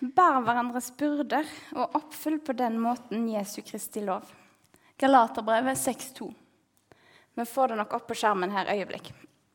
bær 0.00 0.40
hverandres 0.44 0.90
byrder 0.96 1.48
og 1.76 1.96
oppfyll 1.98 2.38
på 2.44 2.56
den 2.56 2.78
måten 2.80 3.26
Jesu 3.28 3.60
Kristi 3.66 4.02
lov. 4.04 4.24
Galaterbrevet 5.00 5.78
6,2. 5.78 6.30
Vi 7.34 7.44
får 7.46 7.68
det 7.68 7.80
nok 7.80 7.94
opp 7.96 8.06
på 8.08 8.16
skjermen 8.18 8.52
her 8.52 8.68
øyeblikk. 8.72 9.12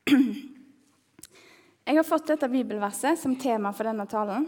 Jeg 1.86 1.98
har 2.00 2.08
fått 2.08 2.32
dette 2.32 2.50
bibelverset 2.50 3.20
som 3.22 3.36
tema 3.38 3.74
for 3.76 3.86
denne 3.86 4.08
talen. 4.10 4.48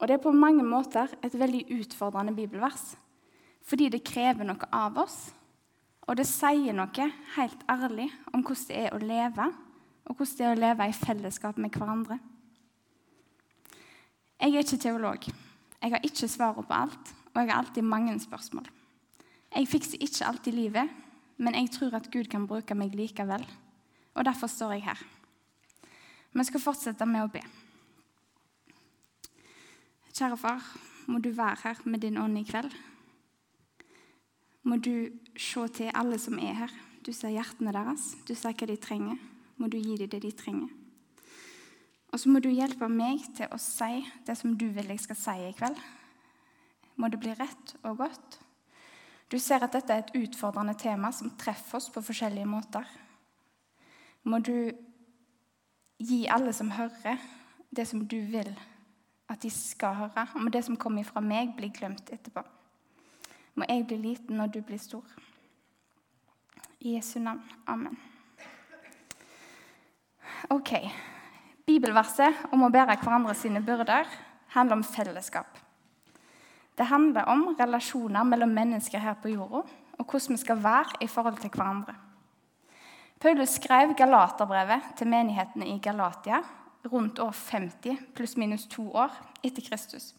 Og 0.00 0.08
det 0.08 0.16
er 0.16 0.22
på 0.24 0.32
mange 0.32 0.64
måter 0.64 1.12
et 1.20 1.34
veldig 1.36 1.66
utfordrende 1.76 2.32
bibelvers. 2.32 2.94
Fordi 3.68 3.90
det 3.92 4.04
krever 4.06 4.48
noe 4.48 4.68
av 4.72 4.96
oss, 5.02 5.18
og 6.08 6.16
det 6.16 6.24
sier 6.26 6.72
noe 6.74 7.08
helt 7.36 7.60
ærlig 7.70 8.08
om 8.32 8.40
hvordan 8.40 8.68
det 8.70 8.78
er 8.80 8.96
å 8.96 9.02
leve, 9.02 9.48
og 10.08 10.16
hvordan 10.16 10.38
det 10.38 10.46
er 10.46 10.54
å 10.54 10.60
leve 10.64 10.88
i 10.88 10.96
fellesskap 10.96 11.60
med 11.60 11.76
hverandre. 11.76 12.16
Jeg 14.40 14.54
er 14.54 14.64
ikke 14.64 14.76
teolog. 14.80 15.26
Jeg 15.82 15.90
har 15.92 16.00
ikke 16.04 16.28
svaret 16.28 16.66
på 16.66 16.72
alt, 16.74 17.14
og 17.34 17.40
jeg 17.40 17.50
har 17.50 17.58
alltid 17.60 17.82
mange 17.82 18.14
spørsmål. 18.20 18.68
Jeg 19.56 19.68
fikser 19.68 20.00
ikke 20.00 20.26
alltid 20.26 20.52
livet, 20.52 20.88
men 21.36 21.54
jeg 21.54 21.70
tror 21.70 21.94
at 21.96 22.10
Gud 22.12 22.24
kan 22.24 22.46
bruke 22.46 22.74
meg 22.74 22.94
likevel. 22.94 23.44
Og 24.14 24.24
derfor 24.24 24.46
står 24.46 24.72
jeg 24.72 24.84
her. 24.84 25.02
Vi 26.32 26.44
skal 26.44 26.60
fortsette 26.60 27.06
med 27.06 27.26
å 27.26 27.32
be. 27.32 27.42
Kjære 30.14 30.40
far, 30.40 30.64
må 31.06 31.18
du 31.18 31.30
være 31.36 31.60
her 31.64 31.84
med 31.84 32.00
din 32.00 32.18
ånd 32.18 32.38
i 32.38 32.44
kveld. 32.48 32.72
Må 34.62 34.76
du 34.76 35.10
se 35.36 35.68
til 35.68 35.92
alle 35.94 36.18
som 36.18 36.38
er 36.38 36.64
her. 36.64 36.74
Du 37.06 37.12
ser 37.12 37.32
hjertene 37.36 37.72
deres, 37.72 38.14
du 38.28 38.34
ser 38.34 38.56
hva 38.56 38.72
de 38.72 38.76
trenger. 38.76 39.16
Må 39.56 39.68
du 39.68 39.76
gi 39.76 39.96
dem 40.00 40.08
det 40.08 40.22
de 40.22 40.32
trenger. 40.32 40.79
Og 42.10 42.20
så 42.20 42.30
må 42.30 42.42
du 42.42 42.50
hjelpe 42.50 42.88
meg 42.90 43.22
til 43.38 43.50
å 43.52 43.58
si 43.62 44.02
det 44.26 44.36
som 44.38 44.56
du 44.58 44.66
vil 44.74 44.90
jeg 44.90 45.02
skal 45.04 45.18
si 45.18 45.36
i 45.46 45.56
kveld. 45.56 45.78
Må 46.98 47.08
det 47.08 47.20
bli 47.22 47.34
rett 47.38 47.74
og 47.84 48.00
godt. 48.02 48.40
Du 49.30 49.38
ser 49.38 49.62
at 49.62 49.76
dette 49.76 49.94
er 49.94 50.02
et 50.02 50.16
utfordrende 50.18 50.74
tema 50.74 51.12
som 51.14 51.30
treffer 51.38 51.78
oss 51.78 51.86
på 51.92 52.02
forskjellige 52.02 52.50
måter. 52.50 52.86
Må 54.26 54.40
du 54.42 54.72
gi 56.00 56.24
alle 56.28 56.52
som 56.56 56.72
hører, 56.74 57.20
det 57.70 57.86
som 57.86 58.02
du 58.08 58.18
vil 58.32 58.50
at 59.30 59.42
de 59.42 59.50
skal 59.54 59.94
høre. 59.94 60.26
Og 60.34 60.42
må 60.42 60.50
det 60.50 60.64
som 60.66 60.76
kommer 60.76 61.06
fra 61.06 61.22
meg, 61.22 61.54
bli 61.56 61.70
glemt 61.70 62.10
etterpå. 62.10 62.42
Må 63.54 63.68
jeg 63.68 63.86
bli 63.86 64.00
liten 64.02 64.40
når 64.40 64.50
du 64.56 64.60
blir 64.66 64.80
stor. 64.82 65.06
I 66.80 66.96
Jesu 66.96 67.20
navn. 67.20 67.42
Amen. 67.66 67.98
Ok. 70.50 70.74
Bibelverset 71.70 72.48
om 72.50 72.64
å 72.66 72.70
bære 72.72 72.96
hverandre 72.98 73.34
sine 73.38 73.60
byrder 73.62 74.08
handler 74.56 74.80
om 74.80 74.86
fellesskap. 74.86 75.58
Det 76.74 76.88
handler 76.88 77.28
om 77.30 77.50
relasjoner 77.58 78.26
mellom 78.26 78.50
mennesker 78.56 79.02
her 79.02 79.18
på 79.22 79.30
jorda, 79.30 79.60
og 80.00 80.06
hvordan 80.08 80.34
vi 80.34 80.40
skal 80.40 80.62
være 80.64 81.02
i 81.04 81.08
forhold 81.10 81.38
til 81.38 81.52
hverandre. 81.54 81.94
Paulus 83.20 83.54
skrev 83.60 83.92
Galaterbrevet 83.94 84.94
til 84.98 85.10
menighetene 85.12 85.68
i 85.68 85.76
Galatia 85.84 86.40
rundt 86.88 87.20
år 87.20 87.36
50 87.36 88.00
pluss-minus 88.16 88.64
to 88.72 88.88
år 88.96 89.12
etter 89.44 89.62
Kristus. 89.62 90.14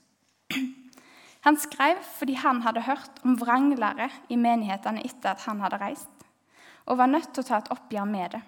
Han 1.41 1.57
skrev 1.57 1.99
fordi 2.19 2.37
han 2.37 2.61
hadde 2.61 2.85
hørt 2.85 3.19
om 3.25 3.35
vranglære 3.41 4.07
i 4.29 4.37
menighetene 4.37 5.03
etter 5.03 5.33
at 5.33 5.47
han 5.49 5.63
hadde 5.65 5.81
reist, 5.81 6.27
og 6.85 7.01
var 7.01 7.09
nødt 7.09 7.33
til 7.33 7.43
å 7.43 7.49
ta 7.49 7.59
et 7.59 7.71
oppgjør 7.73 8.07
med 8.07 8.37
det. 8.37 8.43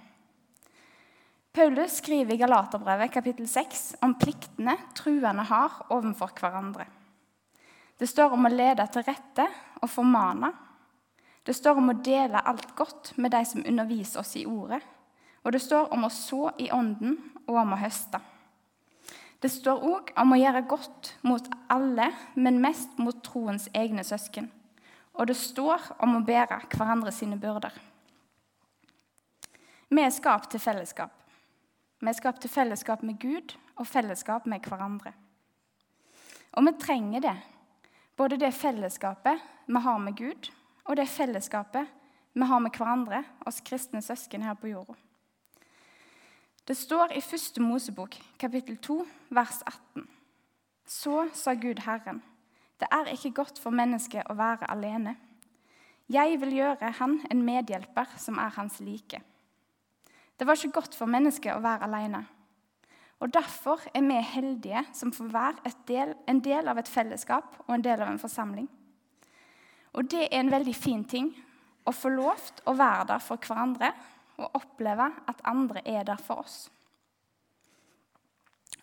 Paulus 1.53 1.91
skriver 1.91 2.33
i 2.33 2.37
Galaterbrevet 2.37 3.11
kapittel 3.13 3.47
6 3.47 3.95
om 4.01 4.15
pliktene 4.17 4.73
truende 4.97 5.43
har 5.45 5.75
overfor 5.93 6.31
hverandre. 6.39 6.87
Det 8.01 8.09
står 8.09 8.33
om 8.33 8.49
å 8.49 8.49
lede 8.49 8.87
til 8.89 9.05
rette 9.05 9.45
og 9.83 9.91
formane. 9.93 10.49
Det 11.45 11.53
står 11.53 11.77
om 11.77 11.93
å 11.93 11.97
dele 12.01 12.41
alt 12.41 12.73
godt 12.73 13.13
med 13.21 13.35
de 13.35 13.43
som 13.45 13.61
underviser 13.69 14.23
oss 14.23 14.33
i 14.41 14.47
ordet. 14.49 14.81
Og 15.45 15.53
det 15.53 15.61
står 15.61 15.93
om 15.93 16.07
å 16.07 16.09
så 16.09 16.41
i 16.57 16.71
ånden 16.73 17.19
og 17.45 17.61
om 17.61 17.77
å 17.77 17.81
høste. 17.85 18.17
Det 19.37 19.53
står 19.53 19.85
òg 19.93 20.13
om 20.17 20.33
å 20.33 20.41
gjøre 20.41 20.65
godt 20.73 21.15
mot 21.21 21.53
alle, 21.69 22.09
men 22.33 22.63
mest 22.65 22.97
mot 22.97 23.21
troens 23.21 23.69
egne 23.77 24.01
søsken. 24.01 24.49
Og 25.13 25.29
det 25.29 25.37
står 25.37 25.91
om 26.01 26.17
å 26.17 26.25
bære 26.25 26.63
hverandre 26.73 27.13
sine 27.13 27.37
byrder. 27.37 27.75
Vi 29.93 30.01
er 30.01 30.15
skapt 30.15 30.49
til 30.49 30.63
fellesskap. 30.63 31.19
Vi 32.03 32.11
er 32.11 32.17
skapt 32.17 32.41
til 32.43 32.51
fellesskap 32.51 33.03
med 33.07 33.15
Gud 33.15 33.53
og 33.79 33.87
fellesskap 33.87 34.47
med 34.51 34.65
hverandre. 34.67 35.13
Og 36.51 36.65
vi 36.67 36.73
trenger 36.81 37.23
det. 37.23 37.37
Både 38.19 38.35
det 38.37 38.51
fellesskapet 38.53 39.39
vi 39.67 39.79
har 39.85 39.97
med 39.97 40.17
Gud, 40.17 40.49
og 40.83 40.99
det 40.99 41.07
fellesskapet 41.07 41.87
vi 42.33 42.43
har 42.43 42.59
med 42.59 42.75
hverandre, 42.75 43.23
oss 43.47 43.61
kristne 43.63 44.01
søsken 44.03 44.43
her 44.43 44.59
på 44.59 44.73
jorda. 44.73 44.97
Det 46.67 46.75
står 46.77 47.15
i 47.15 47.23
første 47.23 47.61
Mosebok, 47.61 48.19
kapittel 48.39 48.77
2, 48.77 48.99
vers 49.29 49.63
18. 49.63 50.07
Så 50.85 51.27
sa 51.33 51.53
Gud 51.55 51.79
Herren, 51.87 52.19
det 52.79 52.87
er 52.91 53.15
ikke 53.15 53.31
godt 53.31 53.63
for 53.63 53.71
mennesket 53.71 54.27
å 54.27 54.35
være 54.35 54.67
alene. 54.71 55.15
Jeg 56.11 56.35
vil 56.41 56.57
gjøre 56.59 56.97
han 56.99 57.21
en 57.31 57.45
medhjelper 57.47 58.17
som 58.19 58.43
er 58.43 58.51
hans 58.59 58.83
like. 58.83 59.23
Det 60.37 60.47
var 60.47 60.57
ikke 60.57 60.79
godt 60.79 60.95
for 60.97 61.09
mennesket 61.09 61.53
å 61.55 61.61
være 61.63 61.87
alene. 61.87 62.23
Og 63.23 63.33
Derfor 63.33 63.79
er 63.93 64.01
vi 64.03 64.19
heldige 64.33 64.83
som 64.93 65.13
får 65.15 65.29
være 65.31 65.71
del, 65.87 66.13
en 66.27 66.41
del 66.43 66.67
av 66.67 66.77
et 66.77 66.89
fellesskap 66.89 67.61
og 67.67 67.75
en 67.75 67.83
del 67.83 68.01
av 68.01 68.09
en 68.11 68.19
forsamling. 68.19 68.67
Og 69.93 70.09
det 70.11 70.25
er 70.25 70.41
en 70.41 70.51
veldig 70.51 70.75
fin 70.75 71.03
ting 71.05 71.29
å 71.85 71.93
få 71.95 72.09
lov 72.11 72.41
til 72.49 72.71
å 72.71 72.75
være 72.75 73.07
der 73.13 73.23
for 73.23 73.39
hverandre 73.39 73.93
og 74.41 74.57
oppleve 74.57 75.09
at 75.29 75.43
andre 75.47 75.83
er 75.85 76.03
der 76.07 76.19
for 76.19 76.43
oss. 76.43 76.57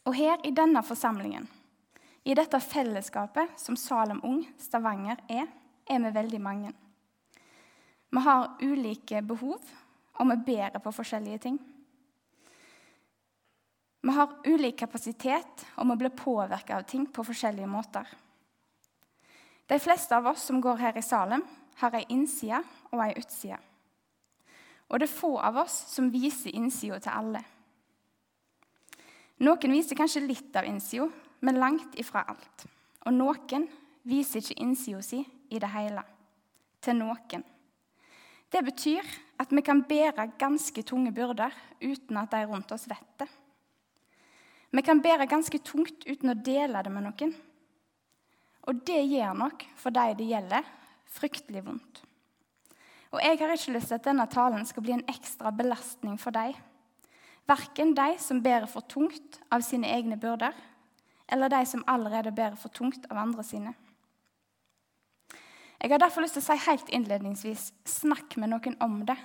Og 0.07 0.15
her 0.17 0.41
i 0.47 0.55
denne 0.57 0.83
forsamlingen, 0.87 1.49
i 2.25 2.35
dette 2.37 2.61
fellesskapet 2.61 3.59
som 3.61 3.77
Salem 3.77 4.21
Ung 4.25 4.41
Stavanger 4.61 5.21
er, 5.29 5.49
er 5.85 6.01
vi 6.01 6.15
veldig 6.15 6.41
mange. 6.41 6.73
Vi 8.11 8.25
har 8.25 8.57
ulike 8.63 9.23
behov, 9.23 9.61
og 10.21 10.29
vi 10.29 10.37
bærer 10.53 10.83
på 10.83 10.93
forskjellige 10.93 11.39
ting. 11.47 11.59
Vi 14.01 14.13
har 14.17 14.37
ulik 14.47 14.77
kapasitet, 14.81 15.65
og 15.77 15.89
vi 15.91 15.97
blir 16.03 16.17
påvirka 16.17 16.79
av 16.79 16.87
ting 16.89 17.07
på 17.07 17.25
forskjellige 17.25 17.69
måter. 17.69 18.07
De 19.67 19.79
fleste 19.79 20.17
av 20.17 20.27
oss 20.27 20.45
som 20.49 20.61
går 20.61 20.81
her 20.81 20.99
i 20.99 21.05
Salem, 21.05 21.45
har 21.81 21.95
ei 21.97 22.05
innside 22.13 22.61
og 22.91 23.01
ei 23.05 23.15
utside. 23.17 23.57
Og 24.91 25.01
det 25.01 25.07
er 25.07 25.15
få 25.15 25.37
av 25.39 25.61
oss 25.63 25.77
som 25.93 26.11
viser 26.13 26.57
innsida 26.57 26.99
til 27.01 27.15
alle. 27.15 27.43
Noen 29.41 29.73
viser 29.73 29.97
kanskje 29.97 30.27
litt 30.27 30.57
av 30.59 30.67
innsida, 30.69 31.07
men 31.41 31.61
langt 31.61 31.95
ifra 32.01 32.27
alt. 32.29 32.67
Og 33.07 33.15
noen 33.17 33.69
viser 34.05 34.43
ikke 34.43 34.59
innsida 34.61 35.01
si 35.05 35.23
i 35.49 35.61
det 35.63 35.71
hele. 35.73 36.03
Til 36.81 36.99
noen. 36.99 37.47
Det 38.51 38.63
betyr 38.67 39.07
at 39.41 39.53
vi 39.55 39.63
kan 39.63 39.83
bære 39.87 40.33
ganske 40.39 40.83
tunge 40.83 41.13
byrder 41.15 41.55
uten 41.81 42.19
at 42.19 42.33
de 42.33 42.43
rundt 42.51 42.73
oss 42.75 42.89
vet 42.91 43.13
det. 43.23 43.29
Vi 44.71 44.83
kan 44.87 45.03
bære 45.03 45.27
ganske 45.31 45.59
tungt 45.63 46.07
uten 46.07 46.31
å 46.31 46.39
dele 46.39 46.83
det 46.83 46.93
med 46.93 47.07
noen. 47.07 47.33
Og 48.69 48.83
det 48.87 49.01
gjør 49.07 49.35
nok 49.39 49.65
for 49.79 49.95
de 49.95 50.15
det 50.19 50.29
gjelder, 50.31 50.67
fryktelig 51.11 51.65
vondt. 51.67 52.03
Og 53.11 53.23
jeg 53.23 53.39
har 53.41 53.55
ikke 53.55 53.75
lyst 53.75 53.91
til 53.91 53.99
at 53.99 54.07
denne 54.07 54.27
talen 54.31 54.67
skal 54.67 54.85
bli 54.87 54.95
en 54.95 55.07
ekstra 55.11 55.51
belastning 55.55 56.19
for 56.21 56.35
deg. 56.35 56.55
Verken 57.51 57.95
de 57.99 58.13
som 58.23 58.43
bærer 58.43 58.69
for 58.71 58.87
tungt 58.87 59.41
av 59.51 59.65
sine 59.67 59.91
egne 59.91 60.19
byrder, 60.21 60.55
eller 61.31 61.51
de 61.51 61.65
som 61.67 61.83
allerede 61.91 62.35
bærer 62.35 62.59
for 62.59 62.71
tungt 62.75 63.07
av 63.11 63.19
andre 63.19 63.43
sine. 63.47 63.75
Jeg 65.81 65.91
har 65.91 66.01
derfor 66.03 66.21
lyst 66.21 66.37
til 66.37 66.43
å 66.43 66.49
si 66.51 66.57
helt 66.67 66.91
innledningsvis 66.93 67.71
snakk 67.89 68.35
med 68.37 68.53
noen 68.53 68.75
om 68.85 68.99
det. 69.09 69.17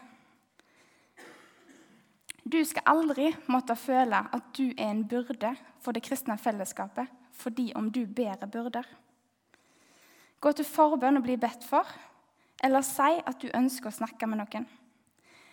Du 2.48 2.62
skal 2.64 2.86
aldri 2.88 3.32
måtte 3.52 3.76
føle 3.76 4.22
at 4.32 4.52
du 4.56 4.70
er 4.70 4.88
en 4.88 5.02
byrde 5.10 5.52
for 5.84 5.92
det 5.92 6.06
kristne 6.06 6.38
fellesskapet 6.40 7.12
fordi 7.36 7.74
om 7.76 7.90
du 7.92 8.06
bærer 8.08 8.48
byrder. 8.48 8.88
Gå 10.40 10.54
til 10.56 10.68
forbønn 10.70 11.20
og 11.20 11.26
bli 11.26 11.36
bedt 11.42 11.66
for, 11.68 11.84
eller 12.64 12.86
si 12.88 13.12
at 13.20 13.42
du 13.42 13.50
ønsker 13.52 13.92
å 13.92 13.98
snakke 13.98 14.30
med 14.30 14.40
noen. 14.40 14.70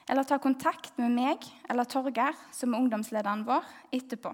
Eller 0.06 0.26
ta 0.28 0.38
kontakt 0.38 0.94
med 1.02 1.16
meg 1.16 1.48
eller 1.66 1.88
Torgeir, 1.90 2.38
som 2.54 2.70
er 2.70 2.84
ungdomslederen 2.84 3.42
vår, 3.48 3.66
etterpå. 3.90 4.30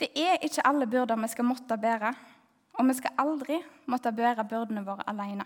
Det 0.00 0.08
er 0.16 0.40
ikke 0.40 0.64
alle 0.64 0.88
byrder 0.88 1.20
vi 1.20 1.28
skal 1.34 1.50
måtte 1.50 1.76
bære, 1.76 2.14
og 2.78 2.88
vi 2.88 2.94
skal 2.96 3.18
aldri 3.18 3.58
måtte 3.90 4.12
bære 4.12 4.44
byrdene 4.48 4.84
våre 4.86 5.04
alene. 5.06 5.44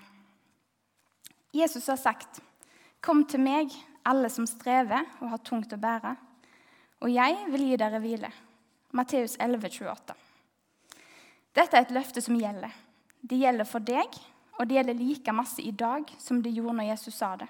Jesus 1.55 1.87
har 1.87 1.96
sagt, 1.96 2.40
'Kom 3.00 3.25
til 3.25 3.40
meg, 3.40 3.70
alle 4.05 4.28
som 4.28 4.46
strever 4.46 5.05
og 5.20 5.31
har 5.31 5.38
tungt 5.38 5.73
å 5.73 5.76
bære, 5.76 6.17
og 7.00 7.11
jeg 7.11 7.37
vil 7.49 7.61
gi 7.61 7.76
dere 7.76 8.00
hvile.' 8.00 8.32
Matteus 8.93 9.37
11, 9.40 9.69
28. 9.69 10.14
Dette 11.52 11.76
er 11.76 11.81
et 11.81 11.90
løfte 11.90 12.20
som 12.20 12.37
gjelder. 12.38 12.70
Det 13.20 13.38
gjelder 13.38 13.64
for 13.64 13.78
deg, 13.78 14.08
og 14.58 14.69
det 14.69 14.76
gjelder 14.78 14.94
like 14.94 15.32
masse 15.32 15.62
i 15.62 15.70
dag 15.70 16.05
som 16.19 16.43
det 16.43 16.55
gjorde 16.55 16.76
når 16.78 16.90
Jesus 16.90 17.14
sa 17.14 17.37
det. 17.37 17.49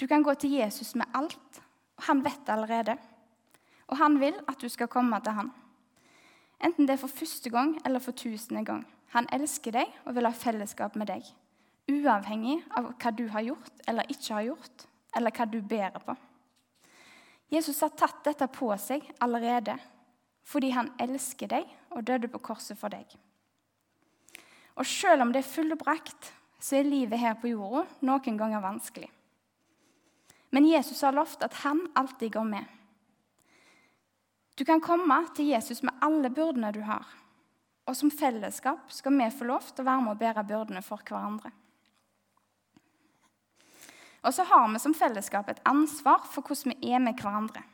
Du 0.00 0.06
kan 0.06 0.22
gå 0.22 0.34
til 0.34 0.50
Jesus 0.50 0.94
med 0.94 1.06
alt, 1.14 1.60
og 1.96 2.02
han 2.08 2.24
vet 2.24 2.40
det 2.46 2.52
allerede. 2.52 2.96
Og 3.86 3.98
han 3.98 4.18
vil 4.20 4.34
at 4.48 4.60
du 4.60 4.68
skal 4.68 4.88
komme 4.88 5.20
til 5.20 5.32
han. 5.32 5.52
Enten 6.62 6.86
det 6.86 6.96
er 6.96 7.02
for 7.02 7.10
første 7.10 7.50
gang 7.50 7.74
eller 7.84 8.02
for 8.02 8.14
tusende 8.16 8.64
gang. 8.64 8.84
Han 9.12 9.28
elsker 9.34 9.74
deg 9.74 9.90
og 10.06 10.14
vil 10.16 10.28
ha 10.28 10.32
fellesskap 10.36 10.96
med 10.96 11.10
deg. 11.10 11.26
Uavhengig 11.90 12.60
av 12.78 12.92
hva 12.94 13.12
du 13.12 13.26
har 13.32 13.44
gjort 13.44 13.82
eller 13.90 14.08
ikke 14.12 14.36
har 14.36 14.46
gjort, 14.52 14.84
eller 15.16 15.34
hva 15.34 15.46
du 15.50 15.58
bærer 15.60 16.04
på. 16.04 16.14
Jesus 17.52 17.82
har 17.84 17.92
tatt 17.98 18.22
dette 18.24 18.48
på 18.48 18.70
seg 18.80 19.04
allerede 19.20 19.76
fordi 20.48 20.72
han 20.74 20.88
elsker 21.02 21.50
deg 21.52 21.68
og 21.94 22.06
døde 22.06 22.30
på 22.30 22.40
korset 22.42 22.78
for 22.78 22.90
deg. 22.90 23.06
Og 24.74 24.86
selv 24.88 25.22
om 25.22 25.32
det 25.34 25.42
er 25.42 25.50
fullbrakt, 25.52 26.32
så 26.62 26.78
er 26.78 26.88
livet 26.88 27.20
her 27.20 27.36
på 27.38 27.50
jorda 27.52 27.84
noen 28.06 28.38
ganger 28.38 28.62
vanskelig. 28.64 29.10
Men 30.52 30.68
Jesus 30.68 31.00
har 31.04 31.14
lovt 31.16 31.44
at 31.44 31.54
han 31.62 31.84
alltid 31.96 32.32
går 32.34 32.48
med. 32.48 32.64
Du 34.54 34.64
kan 34.64 34.80
komme 34.80 35.16
til 35.36 35.48
Jesus 35.48 35.82
med 35.82 35.96
alle 36.04 36.30
byrdene 36.30 36.72
du 36.72 36.82
har. 36.84 37.06
Og 37.88 37.96
som 37.96 38.12
fellesskap 38.14 38.92
skal 38.92 39.16
vi 39.16 39.30
få 39.34 39.48
lov 39.48 39.64
til 39.72 39.82
å 39.82 39.88
være 39.88 40.04
med 40.04 40.14
og 40.14 40.20
bære 40.20 40.44
byrdene 40.46 40.82
for 40.86 41.02
hverandre. 41.08 41.50
Og 44.22 44.34
så 44.34 44.44
har 44.46 44.68
vi 44.70 44.78
som 44.78 44.94
fellesskap 44.94 45.48
et 45.50 45.62
ansvar 45.66 46.22
for 46.30 46.46
hvordan 46.46 46.76
vi 46.76 46.92
er 46.94 47.02
med 47.02 47.18
hverandre. 47.18 47.64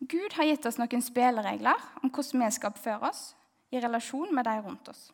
Gud 0.00 0.34
har 0.34 0.48
gitt 0.48 0.66
oss 0.66 0.80
noen 0.80 1.02
spilleregler 1.04 1.84
om 2.02 2.10
hvordan 2.10 2.42
vi 2.42 2.50
skal 2.56 2.72
oppføre 2.72 3.10
oss 3.10 3.22
i 3.70 3.80
relasjon 3.80 4.34
med 4.34 4.48
de 4.48 4.56
rundt 4.64 4.90
oss. 4.90 5.12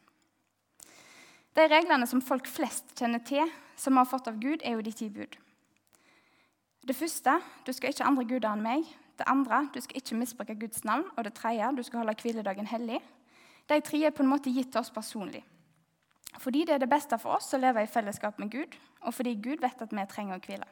De 1.55 1.66
reglene 1.69 2.06
som 2.08 2.23
folk 2.25 2.49
flest 2.49 2.94
kjenner 2.96 3.20
til, 3.26 3.50
som 3.76 3.94
vi 3.94 4.00
har 4.00 4.08
fått 4.08 4.31
av 4.31 4.40
Gud, 4.40 4.62
er 4.62 4.78
jo 4.78 4.87
de 4.87 4.93
ti 4.96 5.11
bud. 5.12 5.37
Det 6.87 6.96
første 6.96 7.37
du 7.66 7.73
skal 7.76 7.93
ikke 7.93 8.06
andre 8.08 8.25
guder 8.25 8.55
enn 8.55 8.64
meg. 8.64 8.87
Det 9.20 9.28
andre 9.28 9.69
du 9.75 9.81
skal 9.84 9.96
ikke 10.00 10.17
misbruke 10.17 10.55
Guds 10.56 10.84
navn. 10.84 11.05
Og 11.17 11.25
det 11.25 11.34
tredje 11.37 11.76
du 11.76 11.82
skal 11.82 11.99
holde 11.99 12.14
hviledagen 12.22 12.67
hellig. 12.67 13.00
De 13.69 13.81
tre 13.81 13.99
er 14.06 14.14
på 14.17 14.22
en 14.22 14.31
måte 14.32 14.50
gitt 14.50 14.72
til 14.72 14.81
oss 14.81 14.90
personlig. 14.90 15.43
Fordi 16.38 16.64
det 16.64 16.75
er 16.75 16.78
det 16.81 16.88
beste 16.88 17.19
for 17.20 17.37
oss 17.37 17.52
å 17.52 17.61
leve 17.61 17.82
i 17.84 17.90
fellesskap 17.90 18.38
med 18.38 18.49
Gud, 18.50 18.76
og 19.02 19.14
fordi 19.14 19.34
Gud 19.34 19.61
vet 19.61 19.82
at 19.82 19.93
vi 19.93 20.06
trenger 20.08 20.38
å 20.38 20.44
hvile. 20.46 20.69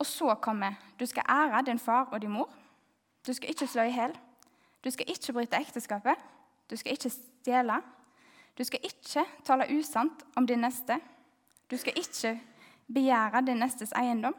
Og 0.00 0.06
så 0.06 0.34
kommer 0.42 0.74
du 0.98 1.06
skal 1.06 1.28
ære 1.28 1.62
din 1.66 1.78
far 1.78 2.08
og 2.10 2.20
din 2.20 2.34
mor. 2.34 2.50
Du 3.26 3.32
skal 3.32 3.50
ikke 3.50 3.66
slå 3.66 3.86
i 3.86 3.94
hjel. 3.94 4.16
Du 4.84 4.90
skal 4.90 5.06
ikke 5.12 5.32
bryte 5.32 5.60
ekteskapet. 5.60 6.18
Du 6.70 6.76
skal 6.76 6.92
ikke 6.92 7.12
stjele. 7.14 7.78
Du 8.58 8.64
skal 8.64 8.80
ikke 8.82 9.24
tale 9.44 9.70
usant 9.78 10.24
om 10.36 10.46
din 10.46 10.64
neste. 10.64 10.98
Du 11.70 11.76
skal 11.76 11.92
ikke 11.96 12.40
begjære 12.90 13.46
din 13.46 13.60
nestes 13.62 13.92
eiendom. 13.92 14.34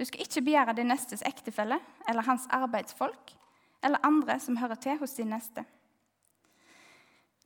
Du 0.00 0.06
skal 0.08 0.22
ikke 0.24 0.40
begjære 0.46 0.72
din 0.78 0.88
nestes 0.88 1.20
ektefelle 1.28 1.76
eller 2.08 2.24
hans 2.24 2.46
arbeidsfolk 2.56 3.34
eller 3.84 4.00
andre 4.06 4.38
som 4.40 4.56
hører 4.56 4.80
til 4.80 4.96
hos 4.96 5.12
din 5.18 5.28
neste. 5.28 5.64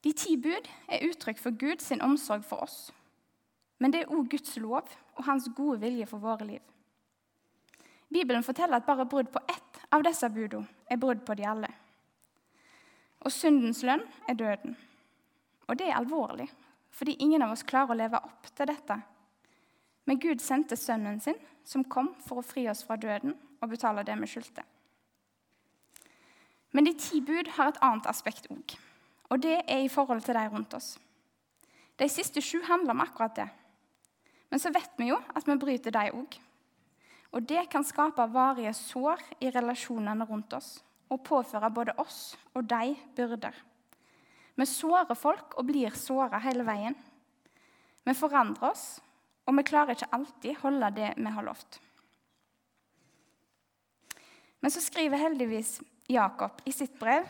De 0.05 0.13
ti 0.13 0.37
bud 0.37 0.69
er 0.89 1.03
uttrykk 1.09 1.41
for 1.43 1.59
Guds 1.59 1.91
omsorg 1.91 2.45
for 2.47 2.63
oss. 2.63 2.93
Men 3.83 3.91
det 3.91 4.05
er 4.05 4.13
òg 4.15 4.29
Guds 4.31 4.55
lov 4.63 4.87
og 5.17 5.25
hans 5.27 5.49
gode 5.57 5.81
vilje 5.81 6.07
for 6.07 6.23
våre 6.23 6.47
liv. 6.47 6.61
Bibelen 8.13 8.47
forteller 8.47 8.77
at 8.77 8.87
bare 8.87 9.07
brudd 9.07 9.33
på 9.35 9.43
ett 9.49 9.81
av 9.91 10.05
disse 10.07 10.29
budene 10.31 10.69
er 10.87 11.01
brudd 11.03 11.25
på 11.27 11.35
de 11.35 11.49
alle. 11.51 11.71
Og 13.27 13.33
syndens 13.33 13.83
lønn 13.83 14.05
er 14.29 14.39
døden. 14.39 14.77
Og 15.67 15.79
det 15.79 15.89
er 15.89 15.99
alvorlig, 15.99 16.47
fordi 16.91 17.17
ingen 17.19 17.43
av 17.43 17.57
oss 17.57 17.67
klarer 17.67 17.97
å 17.97 17.99
leve 17.99 18.21
opp 18.21 18.47
til 18.55 18.71
dette. 18.71 19.01
Men 20.05 20.21
Gud 20.21 20.43
sendte 20.45 20.77
sønnen 20.77 21.21
sin, 21.21 21.39
som 21.65 21.85
kom 21.85 22.13
for 22.27 22.41
å 22.41 22.45
fri 22.45 22.67
oss 22.69 22.85
fra 22.85 22.97
døden 23.01 23.35
og 23.63 23.71
betale 23.73 24.05
det 24.05 24.17
vi 24.21 24.29
skyldte. 24.29 24.65
Men 26.75 26.89
de 26.89 26.93
ti 26.99 27.21
bud 27.25 27.49
har 27.57 27.71
et 27.71 27.83
annet 27.87 28.09
aspekt 28.11 28.51
òg, 28.53 28.75
og 29.31 29.41
det 29.41 29.61
er 29.71 29.85
i 29.85 29.93
forhold 29.93 30.25
til 30.27 30.37
de 30.37 30.49
rundt 30.51 30.75
oss. 30.77 30.97
De 31.97 32.09
siste 32.11 32.43
sju 32.43 32.59
handler 32.67 32.97
om 32.97 33.05
akkurat 33.05 33.37
det. 33.39 33.47
Men 34.51 34.61
så 34.61 34.73
vet 34.75 34.91
vi 34.99 35.09
jo 35.13 35.21
at 35.35 35.47
vi 35.47 35.57
bryter 35.59 35.95
de 35.95 36.11
òg. 36.15 36.37
Og 37.35 37.47
det 37.49 37.65
kan 37.71 37.87
skape 37.87 38.27
varige 38.31 38.75
sår 38.77 39.23
i 39.43 39.51
relasjonene 39.55 40.27
rundt 40.29 40.53
oss 40.55 40.77
og 41.11 41.23
påføre 41.27 41.71
både 41.71 41.95
oss 42.03 42.35
og 42.55 42.67
de 42.71 42.95
byrder. 43.17 43.55
Vi 44.55 44.67
sårer 44.71 45.19
folk 45.19 45.57
og 45.59 45.67
blir 45.67 45.95
såra 45.99 46.39
hele 46.43 46.67
veien. 46.67 46.95
Vi 48.05 48.15
forandrer 48.15 48.71
oss, 48.71 49.01
og 49.45 49.57
vi 49.59 49.67
klarer 49.67 49.95
ikke 49.95 50.13
alltid 50.17 50.61
holde 50.63 50.91
det 50.97 51.11
vi 51.17 51.33
har 51.37 51.47
lovt. 51.47 51.81
Men 54.61 54.73
så 54.73 54.81
skriver 54.81 55.21
heldigvis 55.21 55.81
Jakob 56.09 56.63
i 56.65 56.73
sitt 56.73 56.99
brev 57.01 57.27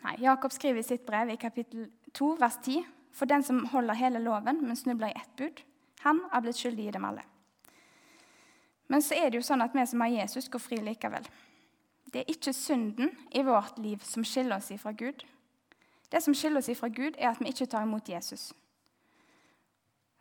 Nei, 0.00 0.14
Jakob 0.22 0.52
skriver 0.54 0.80
i 0.80 0.86
sitt 0.86 1.02
brev 1.04 1.28
i 1.28 1.36
kapittel 1.36 1.90
2, 2.16 2.28
vers 2.40 2.56
10.: 2.64 2.86
For 3.12 3.28
den 3.28 3.42
som 3.42 3.66
holder 3.68 3.94
hele 3.94 4.18
loven, 4.18 4.62
men 4.64 4.76
snubler 4.76 5.10
i 5.10 5.18
ett 5.18 5.34
bud, 5.36 5.60
han 6.00 6.22
er 6.32 6.40
blitt 6.40 6.56
skyldig 6.56 6.86
i 6.88 6.94
dem 6.94 7.04
alle. 7.04 7.24
Men 8.88 9.02
så 9.02 9.14
er 9.14 9.28
det 9.28 9.38
jo 9.38 9.46
sånn 9.46 9.62
at 9.62 9.74
vi 9.76 9.84
som 9.86 10.00
har 10.00 10.08
Jesus, 10.08 10.48
går 10.48 10.62
fri 10.62 10.80
likevel. 10.82 11.26
Det 12.12 12.22
er 12.22 12.32
ikke 12.32 12.54
synden 12.56 13.12
i 13.30 13.42
vårt 13.46 13.78
liv 13.78 14.00
som 14.02 14.24
skiller 14.24 14.56
oss 14.56 14.70
ifra 14.74 14.92
Gud. 14.92 15.22
Det 16.10 16.22
som 16.22 16.34
skiller 16.34 16.58
oss 16.58 16.68
ifra 16.72 16.88
Gud, 16.88 17.14
er 17.18 17.30
at 17.30 17.40
vi 17.40 17.52
ikke 17.52 17.68
tar 17.70 17.84
imot 17.86 18.08
Jesus. 18.08 18.50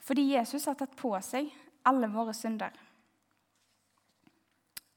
Fordi 0.10 0.24
Jesus 0.32 0.66
har 0.66 0.74
tatt 0.74 0.96
på 0.98 1.12
seg 1.22 1.52
alle 1.86 2.08
våre 2.10 2.34
synder. 2.34 2.74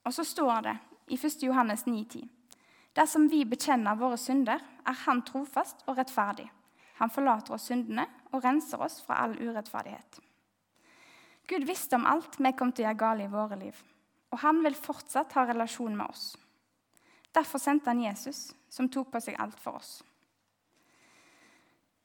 Og 0.08 0.14
så 0.16 0.24
står 0.24 0.64
det 0.64 0.72
i 1.12 1.18
1. 1.20 1.42
Johannes 1.44 1.84
9,10.: 1.84 2.24
Dersom 2.96 3.28
vi 3.28 3.44
bekjenner 3.44 4.00
våre 4.00 4.16
synder, 4.16 4.64
er 4.88 4.96
Han 5.04 5.20
trofast 5.22 5.84
og 5.86 5.98
rettferdig. 5.98 6.48
Han 6.96 7.12
forlater 7.12 7.52
oss 7.52 7.68
syndene 7.68 8.06
og 8.32 8.44
renser 8.44 8.80
oss 8.80 9.02
fra 9.04 9.20
all 9.26 9.36
urettferdighet. 9.36 10.20
Gud 11.48 11.68
visste 11.68 11.96
om 12.00 12.06
alt 12.06 12.40
vi 12.40 12.56
kom 12.56 12.72
til 12.72 12.86
å 12.86 12.88
gjøre 12.88 13.02
galt 13.04 13.26
i 13.26 13.30
våre 13.36 13.60
liv, 13.60 13.76
og 14.32 14.38
han 14.40 14.64
vil 14.64 14.74
fortsatt 14.74 15.32
ha 15.36 15.44
relasjon 15.44 15.96
med 15.96 16.08
oss. 16.08 16.36
Derfor 17.36 17.58
sendte 17.58 17.90
han 17.90 18.00
Jesus, 18.00 18.54
som 18.68 18.88
tok 18.88 19.12
på 19.12 19.20
seg 19.20 19.36
alt 19.40 19.60
for 19.60 19.76
oss. 19.76 19.98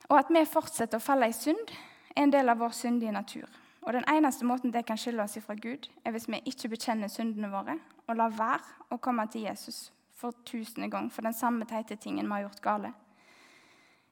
Og 0.10 0.20
at 0.20 0.28
vi 0.32 0.44
fortsetter 0.44 1.00
å 1.00 1.04
falle 1.04 1.32
i 1.32 1.36
synd, 1.36 1.72
er 2.18 2.26
en 2.26 2.34
del 2.34 2.50
av 2.50 2.58
vår 2.58 2.74
syndige 2.74 3.14
natur. 3.14 3.48
Og 3.86 3.94
Den 3.94 4.08
eneste 4.10 4.46
måten 4.46 4.72
det 4.72 4.84
kan 4.88 4.98
skylde 4.98 5.24
oss 5.24 5.38
ifra 5.38 5.56
Gud, 5.56 5.88
er 6.04 6.12
hvis 6.12 6.28
vi 6.28 6.42
ikke 6.50 6.70
bekjenner 6.74 7.08
syndene 7.08 7.52
våre 7.52 7.78
og 8.08 8.18
lar 8.18 8.34
være 8.36 8.92
å 8.92 8.98
komme 8.98 9.28
til 9.32 9.46
Jesus 9.46 9.92
for 10.18 10.34
tusende 10.44 10.90
gang 10.90 11.12
for 11.14 11.22
den 11.22 11.36
samme 11.38 11.68
teite 11.70 11.96
tingen 11.96 12.28
vi 12.28 12.34
har 12.34 12.48
gjort 12.48 12.64
gale. 12.64 12.92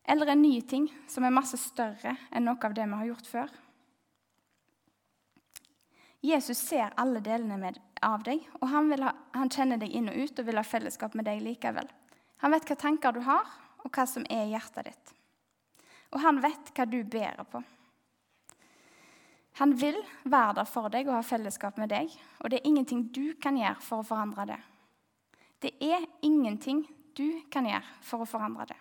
Eller 0.06 0.32
en 0.32 0.42
ny 0.42 0.62
ting 0.62 0.88
som 1.10 1.26
er 1.26 1.34
masse 1.34 1.58
større 1.58 2.16
enn 2.32 2.46
noe 2.46 2.62
av 2.62 2.78
det 2.78 2.86
vi 2.86 3.00
har 3.02 3.10
gjort 3.10 3.28
før. 3.28 3.52
Jesus 6.22 6.62
ser 6.62 6.94
alle 6.98 7.20
delene 7.26 7.74
av 8.02 8.24
deg, 8.24 8.42
og 8.62 8.70
han, 8.70 8.94
ha, 9.02 9.12
han 9.34 9.52
kjenner 9.52 9.82
deg 9.82 9.92
inn 9.94 10.10
og 10.10 10.18
ut 10.18 10.40
og 10.40 10.48
vil 10.48 10.58
ha 10.62 10.66
fellesskap 10.66 11.18
med 11.18 11.26
deg 11.26 11.42
likevel. 11.42 11.90
Han 12.42 12.54
vet 12.54 12.66
hva 12.70 12.78
tanker 12.80 13.14
du 13.14 13.22
har, 13.26 13.46
og 13.86 13.94
hva 13.94 14.08
som 14.10 14.26
er 14.30 14.48
i 14.48 14.56
hjertet 14.56 14.90
ditt 14.90 15.16
og 16.16 16.22
han 16.24 16.40
vet 16.44 16.72
hva 16.76 16.86
du 16.88 17.02
bærer 17.04 17.44
på. 17.50 17.60
Han 19.60 19.76
vil 19.80 19.98
være 20.24 20.58
der 20.60 20.68
for 20.68 20.92
deg 20.92 21.08
og 21.08 21.16
ha 21.16 21.24
fellesskap 21.24 21.78
med 21.80 21.90
deg, 21.94 22.12
og 22.44 22.52
det 22.52 22.60
er 22.60 22.68
ingenting 22.68 23.06
du 23.16 23.38
kan 23.42 23.56
gjøre 23.56 23.80
for 23.84 24.04
å 24.04 24.08
forandre 24.08 24.48
det. 24.50 24.62
Det 25.64 25.72
er 25.80 26.04
ingenting 26.28 26.84
du 27.16 27.42
kan 27.52 27.68
gjøre 27.68 28.02
for 28.04 28.24
å 28.24 28.28
forandre 28.28 28.68
det. 28.74 28.80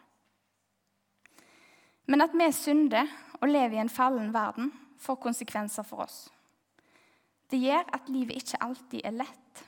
Men 2.11 2.25
at 2.25 2.35
vi 2.37 2.50
synder 2.52 3.09
og 3.40 3.49
lever 3.49 3.78
i 3.78 3.83
en 3.85 3.93
fallen 3.93 4.33
verden, 4.35 4.73
får 4.99 5.21
konsekvenser 5.21 5.87
for 5.87 6.04
oss. 6.04 6.25
Det 7.50 7.61
gjør 7.61 7.85
at 7.95 8.09
livet 8.09 8.40
ikke 8.40 8.61
alltid 8.64 9.04
er 9.04 9.16
lett. 9.19 9.64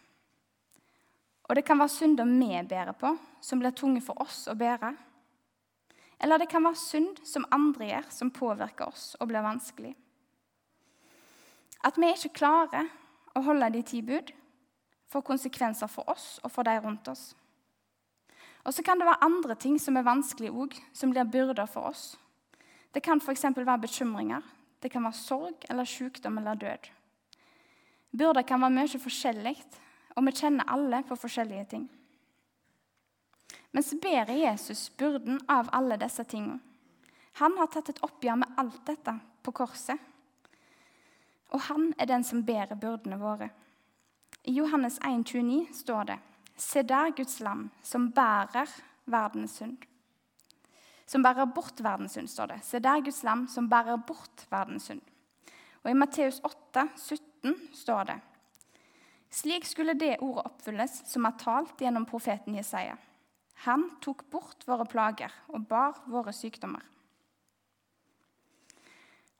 Og 1.46 1.54
det 1.54 1.64
kan 1.66 1.78
være 1.78 1.92
synder 1.92 2.26
vi 2.26 2.62
bærer 2.66 2.96
på, 2.98 3.12
som 3.40 3.60
blir 3.60 3.76
tunge 3.76 4.02
for 4.02 4.18
oss 4.22 4.46
å 4.50 4.56
bære. 4.58 4.90
Eller 6.18 6.40
det 6.40 6.48
kan 6.50 6.64
være 6.64 6.80
synd 6.80 7.20
som 7.28 7.46
andre 7.52 7.92
gjør, 7.92 8.10
som 8.10 8.32
påvirker 8.34 8.88
oss 8.88 9.14
og 9.20 9.28
blir 9.30 9.44
vanskelig. 9.44 9.94
At 11.86 11.98
vi 12.00 12.10
ikke 12.10 12.34
klarer 12.40 12.88
å 13.36 13.44
holde 13.46 13.70
de 13.76 13.82
ti 13.86 14.02
bud, 14.02 14.32
får 15.06 15.22
konsekvenser 15.22 15.90
for 15.90 16.08
oss 16.10 16.40
og 16.42 16.50
for 16.50 16.66
de 16.66 16.74
rundt 16.82 17.08
oss. 17.08 17.28
Og 18.66 18.74
så 18.74 18.82
kan 18.82 18.98
det 18.98 19.06
være 19.06 19.22
andre 19.22 19.54
ting 19.54 19.78
som 19.78 19.96
er 19.96 20.06
vanskelig 20.06 20.50
òg, 20.50 20.74
som 20.92 21.12
blir 21.14 21.28
byrder 21.30 21.68
for 21.70 21.92
oss. 21.92 22.16
Det 22.90 23.02
kan 23.04 23.20
f.eks. 23.22 23.44
være 23.54 23.78
bekymringer. 23.84 24.42
Det 24.82 24.90
kan 24.90 25.04
være 25.06 25.18
sorg 25.18 25.66
eller 25.70 25.86
sykdom 25.86 26.38
eller 26.38 26.58
død. 26.58 26.88
Byrder 28.16 28.42
kan 28.42 28.60
være 28.60 28.74
mye 28.74 29.00
forskjellig, 29.00 29.54
og 30.16 30.26
vi 30.26 30.34
kjenner 30.40 30.66
alle 30.72 31.02
på 31.06 31.16
forskjellige 31.20 31.68
ting. 31.70 31.86
Men 33.72 33.84
så 33.84 33.98
bærer 34.02 34.32
Jesus 34.40 34.88
byrden 34.98 35.38
av 35.48 35.68
alle 35.72 35.98
disse 36.00 36.24
tingene. 36.24 36.58
Han 37.36 37.58
har 37.60 37.68
tatt 37.68 37.90
et 37.92 38.02
oppgjør 38.02 38.38
med 38.40 38.58
alt 38.58 38.80
dette 38.88 39.12
på 39.44 39.52
korset. 39.52 40.00
Og 41.48 41.60
han 41.68 41.92
er 41.98 42.08
den 42.10 42.24
som 42.24 42.44
bærer 42.46 42.74
byrdene 42.74 43.18
våre. 43.20 43.50
I 44.44 44.52
Johannes 44.52 44.98
1,29 44.98 45.72
står 45.74 46.02
det 46.10 46.18
Se 46.56 46.82
der 46.82 47.10
Guds 47.16 47.40
lam, 47.40 47.70
som 47.82 48.12
bærer 48.12 48.70
verdens 49.04 49.58
synd. 49.58 49.76
Som 51.06 51.22
bærer 51.22 51.44
bort 51.44 51.82
verdens 51.82 52.12
synd, 52.12 52.28
står 52.28 52.46
det. 52.46 52.60
Se 52.64 52.78
der 52.78 53.00
Guds 53.00 53.22
lam, 53.22 53.46
som 53.48 53.68
bærer 53.68 53.96
bort 53.96 54.46
verdens 54.50 54.88
synd. 54.88 55.02
Og 55.84 55.90
i 55.90 55.94
Matteus 55.94 56.40
8, 56.44 56.88
17 56.96 57.54
står 57.74 58.04
det 58.04 58.16
Slik 59.30 59.66
skulle 59.66 59.94
det 59.98 60.16
ordet 60.24 60.46
oppfylles 60.46 61.02
som 61.10 61.26
er 61.28 61.36
talt 61.38 61.80
gjennom 61.82 62.06
profeten 62.08 62.54
Jesaja. 62.56 62.96
Han 63.66 63.88
tok 64.00 64.24
bort 64.30 64.64
våre 64.66 64.86
plager 64.88 65.32
og 65.48 65.66
bar 65.68 66.00
våre 66.06 66.32
sykdommer. 66.32 66.82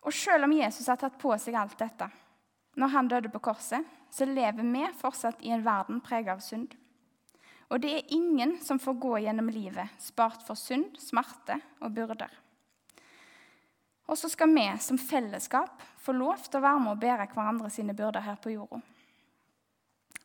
Og 0.04 0.14
selv 0.14 0.44
om 0.44 0.52
Jesus 0.52 0.86
har 0.90 0.98
tatt 1.00 1.18
på 1.18 1.32
seg 1.40 1.56
alt 1.58 1.78
dette 1.78 2.10
når 2.76 2.92
han 2.92 3.08
døde 3.08 3.30
på 3.32 3.40
korset, 3.40 3.84
så 4.12 4.26
lever 4.28 4.60
vi 4.60 4.82
fortsatt 5.00 5.40
i 5.44 5.52
en 5.54 5.64
verden 5.64 6.02
preget 6.04 6.34
av 6.34 6.42
synd. 6.44 6.74
Og 7.72 7.80
det 7.82 7.92
er 7.94 8.12
ingen 8.14 8.58
som 8.62 8.78
får 8.78 8.98
gå 9.02 9.14
gjennom 9.24 9.48
livet 9.50 9.96
spart 9.98 10.44
for 10.46 10.58
synd, 10.60 10.98
smerte 11.00 11.56
og 11.80 11.94
byrder. 11.96 12.30
Og 14.06 14.18
så 14.18 14.28
skal 14.30 14.52
vi 14.54 14.66
som 14.78 15.00
fellesskap 15.00 15.82
få 15.98 16.14
lov 16.14 16.44
til 16.44 16.60
å 16.60 16.66
være 16.66 16.82
med 16.84 16.92
og 16.92 17.00
bære 17.02 17.26
hverandre 17.32 17.70
sine 17.74 17.96
byrder 17.96 18.22
her 18.22 18.36
på 18.38 18.52
jorda. 18.54 18.78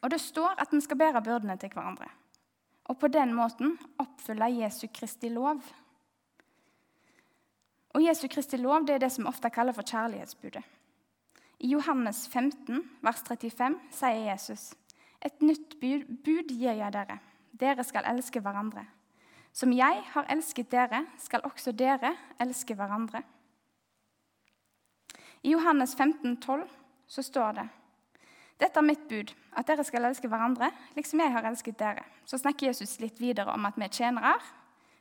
Og 0.01 0.09
det 0.11 0.21
står 0.21 0.59
at 0.61 0.73
vi 0.73 0.81
skal 0.83 0.99
bære 0.99 1.23
byrdene 1.25 1.57
til 1.61 1.71
hverandre. 1.73 2.09
Og 2.89 2.99
på 2.99 3.09
den 3.09 3.33
måten 3.33 3.77
oppfylle 4.01 4.51
Jesu 4.59 4.87
Kristi 4.93 5.31
lov 5.33 5.63
og 7.93 8.03
Jesu 8.03 8.27
Kristi 8.31 8.57
lov 8.57 8.85
det 8.87 8.95
er 8.95 9.03
det 9.05 9.11
som 9.11 9.27
ofte 9.27 9.49
kalles 9.49 9.75
for 9.75 9.87
kjærlighetsbudet. 9.87 10.63
I 11.61 11.73
Johannes 11.73 12.27
15, 12.27 12.79
vers 13.01 13.21
35, 13.27 13.75
sier 13.93 14.31
Jesus.: 14.31 14.73
Et 15.21 15.41
nytt 15.41 15.79
bud, 15.79 16.49
gir 16.49 16.73
jeg 16.73 16.93
dere. 16.93 17.19
Dere 17.51 17.83
skal 17.83 18.07
elske 18.09 18.39
hverandre. 18.39 18.85
Som 19.53 19.73
jeg 19.75 20.01
har 20.13 20.25
elsket 20.31 20.71
dere, 20.71 21.05
skal 21.17 21.43
også 21.43 21.71
dere 21.71 22.15
elske 22.39 22.73
hverandre. 22.73 23.21
I 25.43 25.51
Johannes 25.51 25.95
15, 25.95 26.37
12, 26.37 26.67
så 27.07 27.21
står 27.21 27.51
det 27.51 27.69
dette 28.61 28.77
er 28.77 28.85
mitt 28.85 29.07
bud, 29.09 29.31
at 29.57 29.65
dere 29.65 29.83
skal 29.83 30.05
elske 30.05 30.29
hverandre 30.29 30.67
liksom 30.93 31.23
jeg 31.23 31.33
har 31.33 31.47
elsket 31.49 31.79
dere. 31.79 32.03
Så 32.29 32.37
snakker 32.37 32.67
Jesus 32.67 32.99
litt 33.01 33.17
videre 33.17 33.55
om 33.55 33.65
at 33.65 33.77
vi 33.79 33.87
er 33.87 33.95
tjenere. 33.95 34.35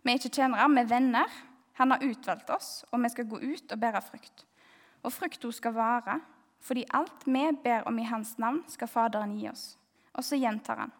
Vi 0.00 0.12
er 0.12 0.16
ikke 0.16 0.32
tjenere, 0.32 0.68
vi 0.72 0.80
er 0.80 0.88
venner. 0.88 1.34
Han 1.80 1.90
har 1.90 2.02
utvalgt 2.04 2.50
oss, 2.50 2.84
og 2.92 3.00
vi 3.00 3.08
skal 3.08 3.24
gå 3.24 3.38
ut 3.40 3.72
og 3.72 3.78
bære 3.80 4.00
frukt. 4.04 4.42
Og 5.00 5.14
frukta 5.16 5.48
skal 5.56 5.72
vare, 5.72 6.18
fordi 6.60 6.82
alt 6.92 7.22
vi 7.24 7.44
ber 7.64 7.86
om 7.88 7.98
i 7.98 8.04
Hans 8.04 8.34
navn, 8.36 8.58
skal 8.68 8.88
Faderen 8.88 9.32
gi 9.38 9.46
oss. 9.48 9.78
Og 10.12 10.24
så 10.24 10.36
gjentar 10.36 10.76
han. 10.76 10.92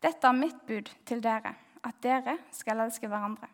Dette 0.00 0.24
er 0.24 0.38
mitt 0.38 0.62
bud 0.64 0.88
til 1.04 1.20
dere, 1.20 1.52
at 1.84 2.00
dere 2.00 2.38
skal 2.56 2.80
elske 2.86 3.04
hverandre. 3.04 3.50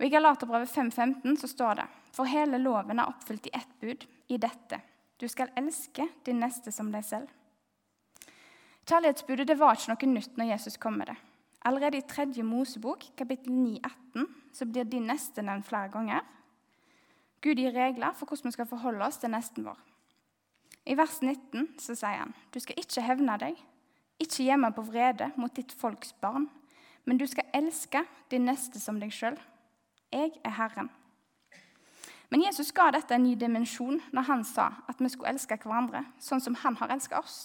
Og 0.00 0.02
I 0.02 0.10
Galaterbrevet 0.10 0.74
5,15 0.74 1.36
så 1.44 1.52
står 1.52 1.78
det 1.78 1.86
For 2.10 2.26
hele 2.26 2.58
loven 2.58 2.98
er 2.98 3.06
oppfylt 3.06 3.46
i 3.46 3.54
ett 3.54 3.78
bud, 3.80 4.02
i 4.26 4.38
dette. 4.42 4.80
Du 5.16 5.28
skal 5.30 5.54
elske 5.54 6.08
din 6.26 6.42
neste 6.42 6.74
som 6.74 6.90
deg 6.90 7.06
selv. 7.06 7.30
Kjærlighetsbudet 8.82 9.46
det 9.46 9.60
var 9.62 9.78
ikke 9.78 9.94
noe 9.94 10.10
nytt 10.16 10.42
når 10.42 10.50
Jesus 10.56 10.76
kom 10.76 10.98
med 10.98 11.12
det. 11.14 11.16
Allerede 11.64 11.96
i 11.96 12.02
tredje 12.08 12.42
Mosebok, 12.42 13.04
kapittel 13.16 13.52
9, 13.52 13.80
18, 14.14 14.26
så 14.52 14.66
blir 14.66 14.84
de 14.84 15.00
neste 15.00 15.42
nevnt 15.42 15.66
flere 15.66 15.88
ganger. 15.88 16.20
Gud 17.40 17.56
gir 17.56 17.72
regler 17.72 18.12
for 18.12 18.28
hvordan 18.28 18.50
vi 18.50 18.52
skal 18.52 18.68
forholde 18.68 19.04
oss 19.04 19.16
til 19.16 19.32
nesten 19.32 19.64
vår. 19.64 19.78
I 20.84 20.96
vers 20.96 21.22
19 21.22 21.70
så 21.80 21.96
sier 21.96 22.20
han, 22.20 22.34
du 22.52 22.60
skal 22.60 22.76
ikke 22.76 23.06
hevne 23.06 23.38
deg, 23.40 23.56
ikke 24.20 24.44
gjemme 24.44 24.70
på 24.76 24.84
vrede 24.90 25.30
mot 25.40 25.56
ditt 25.56 25.72
folks 25.72 26.12
barn, 26.20 26.50
men 27.04 27.16
du 27.16 27.24
skal 27.26 27.48
elske 27.56 28.04
din 28.30 28.44
neste 28.44 28.80
som 28.80 29.00
deg 29.00 29.12
sjøl. 29.12 29.40
Jeg 30.12 30.36
er 30.44 30.56
Herren. 30.60 30.92
Men 32.28 32.44
Jesus 32.44 32.72
ga 32.76 32.90
dette 32.92 33.16
en 33.16 33.24
ny 33.24 33.34
dimensjon 33.40 34.02
når 34.12 34.28
han 34.28 34.44
sa 34.44 34.68
at 34.88 35.00
vi 35.00 35.08
skulle 35.08 35.32
elske 35.32 35.56
hverandre 35.64 36.04
sånn 36.20 36.44
som 36.44 36.60
han 36.60 36.76
har 36.76 36.92
elsket 36.92 37.20
oss. 37.24 37.36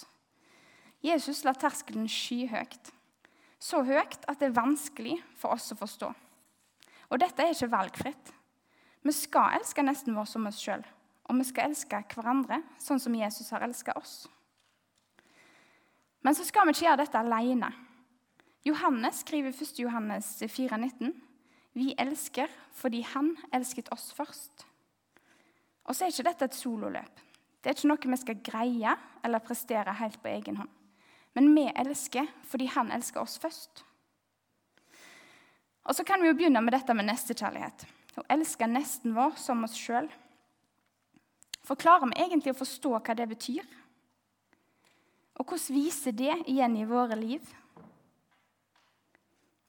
Jesus 1.03 1.45
la 1.47 1.55
terskelen 1.55 2.07
skyhøyt 2.11 2.91
så 3.59 3.83
høyt 3.83 4.23
at 4.25 4.39
det 4.39 4.49
er 4.49 4.55
vanskelig 4.55 5.17
for 5.37 5.55
oss 5.55 5.71
å 5.73 5.77
forstå. 5.79 6.09
Og 7.09 7.19
dette 7.19 7.43
er 7.43 7.53
ikke 7.53 7.71
valgfritt. 7.73 8.33
Vi 9.03 9.13
skal 9.15 9.59
elske 9.59 9.83
nesten 9.83 10.15
vår 10.15 10.27
som 10.29 10.47
oss 10.49 10.59
sjøl, 10.61 10.83
og 11.27 11.39
vi 11.39 11.47
skal 11.47 11.69
elske 11.69 12.01
hverandre 12.13 12.61
sånn 12.81 13.01
som 13.01 13.15
Jesus 13.15 13.51
har 13.55 13.63
elsket 13.65 13.97
oss. 13.99 14.15
Men 16.25 16.35
så 16.35 16.43
skal 16.47 16.67
vi 16.67 16.75
ikke 16.75 16.87
gjøre 16.87 17.03
dette 17.03 17.19
alene. 17.19 17.69
Johannes 18.67 19.21
skriver 19.23 19.53
1. 19.55 19.79
Johannes 19.79 20.33
4,19.: 20.43 21.13
Vi 21.73 21.93
elsker 21.97 22.51
fordi 22.75 23.01
Han 23.13 23.37
elsket 23.55 23.91
oss 23.95 24.11
først. 24.13 24.65
Og 25.87 25.95
så 25.95 26.05
er 26.05 26.11
ikke 26.11 26.27
dette 26.27 26.45
et 26.45 26.57
sololøp. 26.59 27.23
Det 27.59 27.71
er 27.71 27.77
ikke 27.77 27.91
noe 27.91 28.11
vi 28.11 28.19
skal 28.19 28.43
greie 28.43 28.97
eller 29.23 29.43
prestere 29.43 29.95
helt 29.99 30.19
på 30.21 30.31
egen 30.31 30.59
hånd. 30.59 30.78
Men 31.39 31.53
vi 31.55 31.69
elsker 31.71 32.27
fordi 32.51 32.65
han 32.73 32.89
elsker 32.91 33.21
oss 33.21 33.37
først. 33.39 33.85
Og 35.87 35.95
Så 35.95 36.03
kan 36.03 36.19
vi 36.21 36.27
jo 36.27 36.35
begynne 36.35 36.59
med 36.61 36.75
dette 36.75 36.93
med 36.93 37.07
nestekjærlighet. 37.07 37.85
Å 38.19 38.25
elske 38.35 38.67
nesten 38.67 39.15
vår 39.15 39.37
som 39.39 39.63
oss 39.63 39.77
sjøl. 39.79 40.09
Forklarer 41.63 42.11
vi 42.11 42.19
egentlig 42.25 42.51
å 42.51 42.59
forstå 42.59 42.91
hva 42.97 43.15
det 43.15 43.29
betyr? 43.31 43.63
Og 45.39 45.47
hvordan 45.47 45.77
viser 45.79 46.11
det 46.11 46.35
igjen 46.51 46.75
i 46.75 46.85
våre 46.89 47.15
liv? 47.15 47.47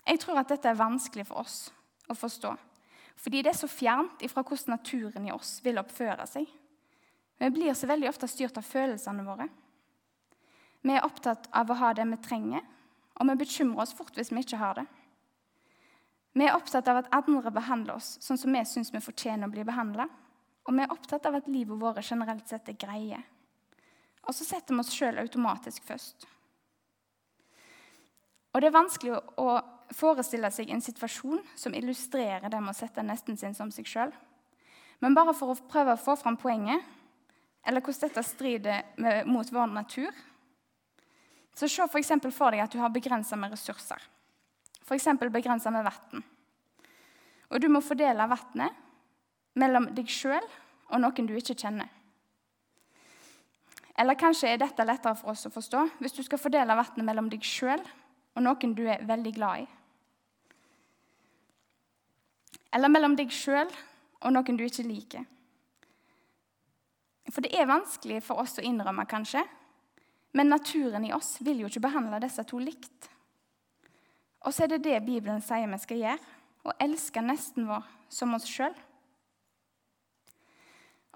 Jeg 0.02 0.18
tror 0.24 0.42
at 0.42 0.50
dette 0.50 0.74
er 0.74 0.82
vanskelig 0.82 1.28
for 1.30 1.44
oss 1.44 1.58
å 2.10 2.18
forstå. 2.18 2.56
Fordi 3.14 3.44
det 3.46 3.54
er 3.54 3.60
så 3.62 3.70
fjernt 3.70 4.26
ifra 4.26 4.42
hvordan 4.42 4.74
naturen 4.74 5.30
i 5.30 5.34
oss 5.38 5.60
vil 5.62 5.78
oppføre 5.78 6.26
seg. 6.26 6.50
Vi 7.38 7.54
blir 7.54 7.78
så 7.78 7.86
veldig 7.86 8.10
ofte 8.10 8.26
styrt 8.28 8.58
av 8.58 8.66
følelsene 8.66 9.22
våre. 9.22 9.46
Vi 10.80 10.94
er 10.96 11.04
opptatt 11.04 11.48
av 11.52 11.70
å 11.70 11.76
ha 11.76 11.92
det 11.94 12.06
vi 12.08 12.18
trenger, 12.24 12.64
og 13.20 13.28
vi 13.28 13.36
bekymrer 13.42 13.84
oss 13.84 13.92
fort 13.96 14.16
hvis 14.16 14.32
vi 14.32 14.42
ikke 14.44 14.60
har 14.60 14.80
det. 14.80 14.86
Vi 16.32 16.46
er 16.46 16.54
opptatt 16.54 16.88
av 16.88 17.00
at 17.00 17.10
andre 17.14 17.50
behandler 17.52 17.98
oss 17.98 18.14
sånn 18.22 18.38
som 18.38 18.54
vi 18.54 18.62
syns 18.64 18.92
vi 18.94 19.02
fortjener 19.02 19.48
å 19.48 19.52
bli 19.52 19.64
behandla. 19.66 20.06
Og 20.68 20.76
vi 20.76 20.84
er 20.84 20.92
opptatt 20.92 21.26
av 21.26 21.40
at 21.40 21.48
livet 21.50 21.80
vårt 21.80 22.04
generelt 22.06 22.46
sett 22.48 22.68
er 22.70 22.78
greie. 22.78 23.18
Og 24.28 24.36
så 24.36 24.46
setter 24.46 24.76
vi 24.76 24.84
oss 24.84 24.92
sjøl 24.94 25.18
automatisk 25.18 25.84
først. 25.88 26.28
Og 28.54 28.62
det 28.62 28.70
er 28.70 28.76
vanskelig 28.76 29.18
å 29.40 29.58
forestille 29.94 30.50
seg 30.54 30.70
en 30.70 30.82
situasjon 30.84 31.42
som 31.58 31.74
illustrerer 31.74 32.50
det 32.50 32.60
med 32.62 32.74
å 32.74 32.78
sette 32.78 33.02
nesten 33.02 33.38
sin 33.38 33.56
som 33.56 33.72
seg 33.74 33.88
sjøl. 33.90 34.12
Men 35.02 35.16
bare 35.16 35.34
for 35.34 35.52
å 35.52 35.68
prøve 35.70 35.96
å 35.96 36.00
få 36.00 36.14
fram 36.20 36.38
poenget, 36.38 36.84
eller 37.66 37.82
hvordan 37.82 38.08
dette 38.08 38.24
strider 38.24 39.24
mot 39.28 39.48
vår 39.52 39.72
natur, 39.72 40.10
så 41.60 41.68
se 41.68 41.84
f.eks. 41.84 42.12
For, 42.22 42.32
for 42.32 42.54
deg 42.54 42.64
at 42.64 42.72
du 42.72 42.80
har 42.80 42.92
begrensa 42.92 43.36
med 43.36 43.52
ressurser. 43.52 44.00
F.eks. 44.86 45.08
begrensa 45.28 45.70
med 45.70 45.84
vann. 45.84 46.24
Og 47.50 47.60
du 47.60 47.68
må 47.68 47.82
fordele 47.84 48.28
vannet 48.30 48.78
mellom 49.60 49.90
deg 49.94 50.08
sjøl 50.10 50.44
og 50.90 51.02
noen 51.02 51.28
du 51.28 51.34
ikke 51.36 51.58
kjenner. 51.58 51.90
Eller 54.00 54.16
kanskje 54.16 54.48
er 54.48 54.62
dette 54.62 54.86
lettere 54.86 55.18
for 55.18 55.34
oss 55.34 55.44
å 55.46 55.52
forstå 55.52 55.82
hvis 56.00 56.16
du 56.16 56.22
skal 56.24 56.40
fordele 56.40 56.78
vannet 56.78 57.04
mellom 57.04 57.28
deg 57.28 57.44
sjøl 57.44 57.82
og 57.82 58.44
noen 58.46 58.74
du 58.78 58.86
er 58.88 59.04
veldig 59.06 59.34
glad 59.36 59.66
i. 59.66 59.68
Eller 62.72 62.92
mellom 62.92 63.18
deg 63.18 63.34
sjøl 63.34 63.68
og 64.22 64.32
noen 64.32 64.56
du 64.56 64.64
ikke 64.64 64.86
liker. 64.86 65.26
For 67.30 67.44
det 67.44 67.52
er 67.54 67.68
vanskelig 67.68 68.22
for 68.26 68.40
oss 68.42 68.56
å 68.58 68.64
innrømme, 68.64 69.04
kanskje, 69.10 69.42
men 70.32 70.48
naturen 70.48 71.04
i 71.04 71.12
oss 71.12 71.38
vil 71.40 71.62
jo 71.62 71.70
ikke 71.70 71.82
behandle 71.88 72.20
disse 72.22 72.44
to 72.46 72.60
likt. 72.62 73.08
Og 74.46 74.54
så 74.54 74.64
er 74.64 74.74
det 74.74 74.84
det 74.86 75.00
Bibelen 75.04 75.42
sier 75.44 75.68
vi 75.68 75.80
skal 75.82 76.04
gjøre 76.04 76.36
å 76.70 76.76
elske 76.80 77.22
nesten 77.24 77.66
vår 77.68 77.84
som 78.12 78.36
oss 78.36 78.46
sjøl. 78.48 78.74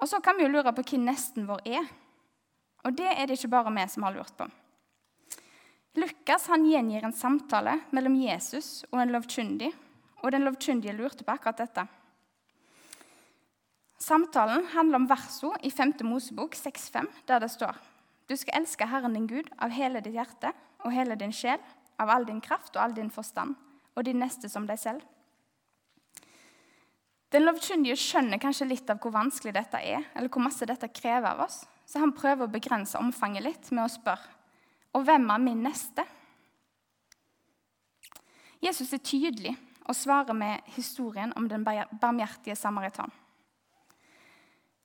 Og 0.02 0.10
så 0.10 0.18
kan 0.24 0.36
vi 0.36 0.46
jo 0.46 0.50
lure 0.50 0.72
på 0.74 0.84
hvem 0.90 1.06
nesten 1.06 1.46
vår 1.48 1.62
er. 1.68 1.88
Og 2.84 2.96
det 2.98 3.08
er 3.12 3.28
det 3.28 3.38
ikke 3.38 3.52
bare 3.54 3.72
vi 3.72 3.86
som 3.88 4.04
har 4.04 4.16
lurt 4.16 4.34
på. 4.36 4.48
Lukas 5.94 6.48
han 6.50 6.66
gjengir 6.66 7.04
en 7.06 7.14
samtale 7.14 7.76
mellom 7.94 8.16
Jesus 8.18 8.82
og 8.90 8.98
en 8.98 9.12
lovkyndig, 9.14 9.70
og 10.24 10.32
den 10.34 10.42
lovkyndige 10.42 10.96
lurte 10.96 11.22
på 11.22 11.36
akkurat 11.36 11.62
dette. 11.62 11.84
Samtalen 14.02 14.66
handler 14.74 14.98
om 14.98 15.06
versene 15.08 15.60
i 15.62 15.70
5. 15.70 15.94
Mosebok 16.02 16.58
6,5, 16.58 17.06
der 17.30 17.44
det 17.44 17.52
står 17.54 17.78
du 18.28 18.36
skal 18.36 18.60
elske 18.60 18.86
Herren 18.88 19.16
din 19.16 19.26
Gud 19.28 19.50
av 19.62 19.74
hele 19.74 20.00
ditt 20.04 20.16
hjerte 20.16 20.52
og 20.84 20.92
hele 20.92 21.16
din 21.20 21.32
sjel, 21.32 21.60
av 22.00 22.10
all 22.10 22.26
din 22.26 22.40
kraft 22.44 22.74
og 22.76 22.82
all 22.82 22.94
din 22.96 23.10
forstand, 23.12 23.54
og 23.94 24.04
din 24.04 24.18
neste 24.18 24.48
som 24.50 24.66
deg 24.66 24.80
selv. 24.80 25.04
Den 27.34 27.46
lovkyndige 27.46 27.98
skjønner 27.98 28.40
kanskje 28.42 28.68
litt 28.70 28.90
av 28.90 29.00
hvor 29.02 29.14
vanskelig 29.14 29.54
dette 29.56 29.80
er, 29.80 30.06
eller 30.14 30.30
hvor 30.30 30.44
masse 30.44 30.66
dette 30.66 30.90
krever 30.94 31.32
av 31.32 31.44
oss, 31.46 31.64
så 31.86 32.00
han 32.00 32.14
prøver 32.14 32.46
å 32.46 32.52
begrense 32.52 32.98
omfanget 32.98 33.44
litt 33.44 33.70
med 33.74 33.86
å 33.86 33.92
spørre 33.92 34.34
og 34.94 35.02
hvem 35.02 35.26
er 35.30 35.42
min 35.42 35.62
neste? 35.66 36.04
Jesus 38.62 38.92
er 38.94 39.02
tydelig 39.04 39.56
og 39.84 39.96
svarer 39.98 40.36
med 40.38 40.62
historien 40.76 41.32
om 41.36 41.48
den 41.50 41.64
barmhjertige 41.66 42.56
samaritan. 42.56 43.10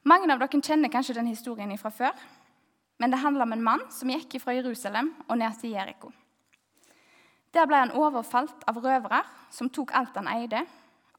Mange 0.03 0.31
av 0.33 0.41
dere 0.41 0.61
kjenner 0.61 0.91
kanskje 0.91 1.15
den 1.19 1.29
historien 1.29 1.77
fra 1.77 1.91
før. 1.93 2.15
Men 2.99 3.11
det 3.11 3.21
handler 3.23 3.47
om 3.47 3.53
en 3.55 3.63
mann 3.63 3.85
som 3.91 4.11
gikk 4.11 4.35
fra 4.43 4.53
Jerusalem 4.57 5.13
og 5.27 5.37
ned 5.39 5.55
til 5.59 5.73
Jeriko. 5.75 6.11
Der 7.55 7.65
ble 7.65 7.79
han 7.81 7.95
overfalt 7.95 8.65
av 8.69 8.77
røvere 8.83 9.23
som 9.55 9.71
tok 9.73 9.93
alt 9.97 10.17
han 10.19 10.27
eide, 10.29 10.65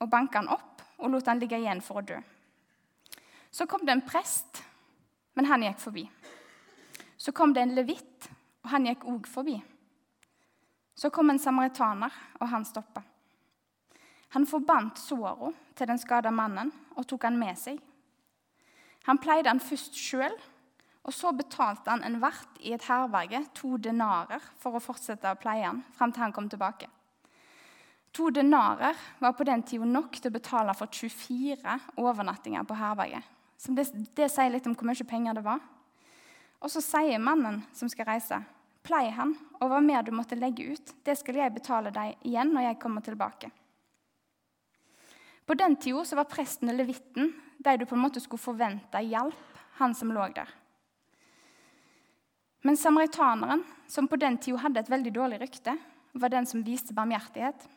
og 0.01 0.11
banka 0.13 0.43
han 0.43 0.53
opp 0.53 0.85
og 1.01 1.11
lot 1.11 1.27
han 1.27 1.41
ligge 1.41 1.59
igjen 1.59 1.81
for 1.83 2.01
å 2.01 2.05
dø. 2.07 2.19
Så 3.51 3.67
kom 3.67 3.83
det 3.87 3.97
en 3.97 4.07
prest, 4.07 4.63
men 5.35 5.49
han 5.51 5.65
gikk 5.65 5.81
forbi. 5.83 6.05
Så 7.17 7.33
kom 7.37 7.55
det 7.57 7.65
en 7.65 7.75
levitt, 7.75 8.29
og 8.63 8.71
han 8.75 8.87
gikk 8.87 9.07
òg 9.09 9.27
forbi. 9.29 9.57
Så 10.95 11.11
kom 11.11 11.33
en 11.33 11.41
samaritaner, 11.41 12.13
og 12.39 12.49
han 12.53 12.65
stoppa. 12.69 13.03
Han 14.37 14.47
forbandt 14.47 15.01
såra 15.01 15.51
til 15.75 15.89
den 15.91 15.99
skada 15.99 16.31
mannen 16.31 16.71
og 16.95 17.07
tok 17.09 17.25
han 17.27 17.39
med 17.41 17.59
seg. 17.59 17.81
Han 19.09 19.19
pleide 19.19 19.51
han 19.51 19.63
først 19.65 19.97
sjøl, 19.97 20.37
og 21.01 21.15
så 21.17 21.33
betalte 21.33 21.91
han 21.91 22.03
en 22.05 22.19
vert 22.21 22.59
i 22.61 22.75
et 22.77 22.85
herberge 22.85 23.41
to 23.57 23.77
denarer 23.81 24.43
for 24.61 24.77
å 24.77 24.83
fortsette 24.85 25.31
å 25.31 25.39
pleie 25.41 25.65
han 25.65 25.83
frem 25.97 26.13
til 26.13 26.27
han 26.27 26.35
kom 26.37 26.49
tilbake. 26.53 26.91
To 28.13 28.29
denarer 28.35 28.97
var 29.19 29.33
på 29.39 29.47
den 29.47 29.63
tida 29.63 29.87
nok 29.87 30.19
til 30.19 30.33
å 30.33 30.35
betale 30.35 30.75
for 30.77 30.91
24 30.93 31.77
overnattinger 32.03 32.67
på 32.67 32.77
herberget. 32.77 33.23
Det, 33.61 33.85
det, 34.17 34.29
sier 34.33 34.51
litt 34.51 34.67
om 34.67 34.75
hvor 34.75 34.89
mye 34.89 35.07
penger 35.07 35.37
det 35.37 35.45
var. 35.47 35.61
Og 36.61 36.73
så 36.73 36.83
sier 36.85 37.23
mannen 37.23 37.63
som 37.77 37.89
skal 37.89 38.09
reise, 38.09 38.41
plei 38.85 39.07
han, 39.15 39.35
og 39.61 39.71
hva 39.71 39.81
mer 39.85 40.05
du 40.05 40.11
måtte 40.17 40.37
legge 40.37 40.75
ut, 40.75 40.95
det 41.05 41.17
skal 41.21 41.39
jeg 41.39 41.55
betale 41.55 41.93
deg 41.95 42.19
igjen 42.27 42.53
når 42.53 42.67
jeg 42.67 42.81
kommer 42.83 43.05
tilbake. 43.05 43.53
På 45.47 45.57
den 45.57 45.77
tida 45.81 46.03
var 46.19 46.29
presten 46.31 46.73
og 46.73 46.77
levitten 46.77 47.33
de 47.61 47.77
du 47.77 47.87
på 47.87 47.97
en 47.97 48.05
måte 48.05 48.21
skulle 48.23 48.43
forvente 48.43 49.01
hjelp, 49.05 49.47
han 49.81 49.95
som 49.97 50.13
lå 50.13 50.27
der. 50.35 50.51
Men 52.63 52.77
samaritaneren, 52.77 53.65
som 53.89 54.09
på 54.09 54.17
den 54.17 54.39
tida 54.39 54.61
hadde 54.65 54.81
et 54.81 54.91
veldig 54.91 55.13
dårlig 55.15 55.41
rykte, 55.41 55.77
var 56.13 56.29
den 56.29 56.47
som 56.47 56.65
viste 56.65 56.95
barmhjertighet. 56.95 57.69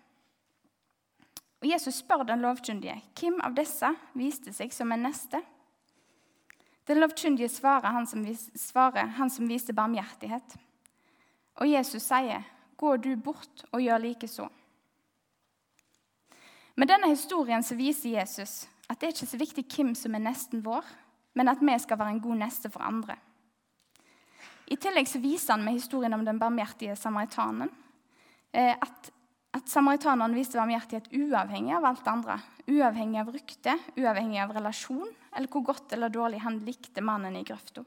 Og 1.63 1.69
Jesus 1.69 2.01
spør 2.01 2.25
den 2.27 2.43
lovkyndige 2.43 2.97
hvem 3.19 3.39
av 3.41 3.55
disse 3.55 3.93
viste 4.19 4.51
seg 4.51 4.73
som 4.75 4.91
en 4.91 5.05
neste. 5.07 5.39
Den 6.87 6.99
lovkyndige 6.99 7.47
svarer 7.49 7.95
han 7.95 8.07
som, 8.09 8.25
svarer 8.59 9.13
han 9.15 9.31
som 9.31 9.47
viste 9.47 9.73
barmhjertighet. 9.73 10.57
Og 11.55 11.69
Jesus 11.69 12.03
sier, 12.03 12.43
'Gå 12.77 12.97
du 12.97 13.15
bort 13.15 13.63
og 13.71 13.81
gjør 13.81 13.97
likeså'. 13.97 14.49
Med 16.75 16.87
denne 16.87 17.09
historien 17.09 17.63
så 17.63 17.75
viser 17.75 18.09
Jesus 18.19 18.67
at 18.89 18.99
det 18.99 19.07
er 19.07 19.13
ikke 19.13 19.31
så 19.31 19.37
viktig 19.37 19.65
hvem 19.75 19.95
som 19.95 20.15
er 20.15 20.19
nesten 20.19 20.65
vår, 20.65 20.83
men 21.33 21.47
at 21.47 21.61
vi 21.61 21.79
skal 21.79 21.99
være 21.99 22.09
en 22.09 22.21
god 22.21 22.35
neste 22.35 22.69
for 22.69 22.81
andre. 22.81 23.15
I 24.65 24.77
tillegg 24.79 25.07
så 25.07 25.19
viser 25.19 25.53
han 25.53 25.65
med 25.65 25.79
historien 25.79 26.13
om 26.13 26.23
den 26.25 26.39
barmhjertige 26.39 26.95
samaritanen 26.95 27.69
eh, 28.51 28.73
at 28.73 29.11
at 29.53 29.69
samaritanerne 29.69 30.33
viste 30.33 30.57
barmhjertighet 30.57 31.11
uavhengig 31.13 31.75
av 31.77 31.85
alt 31.85 32.07
andre. 32.09 32.39
Uavhengig 32.65 33.19
av 33.21 33.29
rykte, 33.35 33.75
uavhengig 34.01 34.39
av 34.41 34.53
relasjon, 34.55 35.11
eller 35.35 35.51
hvor 35.53 35.65
godt 35.67 35.93
eller 35.93 36.09
dårlig 36.09 36.39
han 36.41 36.57
likte 36.65 37.03
mannen 37.05 37.37
i 37.37 37.43
grøfta. 37.45 37.83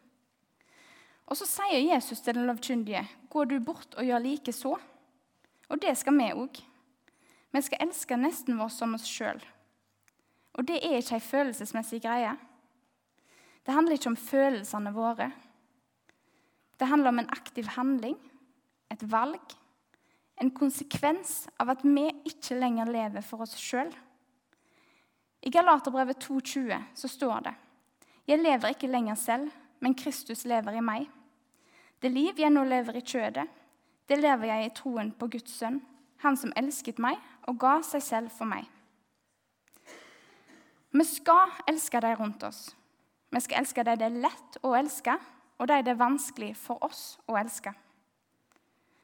Og 1.27 1.35
så 1.35 1.49
sier 1.51 1.83
Jesus 1.83 2.23
til 2.23 2.39
den 2.39 2.47
lovkyndige, 2.47 3.07
'Går 3.29 3.45
du 3.45 3.59
bort 3.61 3.95
og 3.99 4.05
gjør 4.05 4.23
like 4.23 4.53
så.' 4.53 4.79
Og 5.69 5.81
det 5.83 5.99
skal 5.99 6.15
vi 6.15 6.31
òg. 6.33 6.63
Vi 7.53 7.61
skal 7.61 7.79
elske 7.81 8.17
nesten 8.17 8.59
vår 8.59 8.69
som 8.69 8.95
oss 8.95 9.03
sjøl. 9.03 9.43
Og 10.55 10.67
det 10.67 10.79
er 10.85 10.99
ikke 10.99 11.15
ei 11.15 11.21
følelsesmessig 11.21 12.03
greie. 12.03 12.37
Det 13.67 13.75
handler 13.75 13.95
ikke 13.95 14.07
om 14.15 14.17
følelsene 14.17 14.93
våre. 14.95 15.33
Det 16.77 16.89
handler 16.89 17.09
om 17.09 17.19
en 17.23 17.33
aktiv 17.33 17.69
handling, 17.77 18.19
et 18.93 19.03
valg 19.13 19.57
en 20.37 20.51
konsekvens 20.53 21.47
av 21.61 21.73
at 21.73 21.85
vi 21.85 22.07
ikke 22.29 22.59
lenger 22.59 22.91
lever 22.93 23.25
for 23.25 23.45
oss 23.47 23.57
sjøl. 23.61 23.91
I 25.47 25.53
Galaterbrevet 25.53 26.21
2,20 26.27 26.83
så 26.95 27.09
står 27.09 27.47
det 27.47 27.55
Jeg 28.27 28.43
lever 28.43 28.75
ikke 28.75 28.91
lenger 28.91 29.15
selv, 29.15 29.51
men 29.81 29.95
Kristus 29.95 30.45
lever 30.45 30.77
i 30.77 30.85
meg. 30.85 31.07
Det 32.03 32.11
liv 32.13 32.37
jeg 32.39 32.53
nå 32.53 32.65
lever 32.65 32.99
i 32.99 33.05
kjødet, 33.05 33.47
det 34.07 34.19
lever 34.21 34.51
jeg 34.51 34.67
i 34.67 34.75
troen 34.77 35.13
på 35.13 35.29
Guds 35.33 35.57
sønn, 35.57 35.81
han 36.23 36.37
som 36.37 36.53
elsket 36.57 37.01
meg 37.03 37.17
og 37.49 37.59
ga 37.61 37.79
seg 37.85 38.03
selv 38.05 38.35
for 38.35 38.49
meg. 38.49 38.67
Vi 40.97 41.05
skal 41.05 41.53
elske 41.69 42.01
de 42.01 42.13
rundt 42.17 42.45
oss. 42.47 42.69
Vi 43.33 43.41
skal 43.43 43.63
elske 43.63 43.85
de 43.85 43.97
det 43.99 44.07
er 44.07 44.21
lett 44.23 44.61
å 44.65 44.75
elske, 44.79 45.17
og 45.59 45.69
de 45.69 45.81
det 45.83 45.95
er 45.95 46.01
vanskelig 46.01 46.53
for 46.59 46.83
oss 46.85 47.17
å 47.29 47.37
elske. 47.41 47.73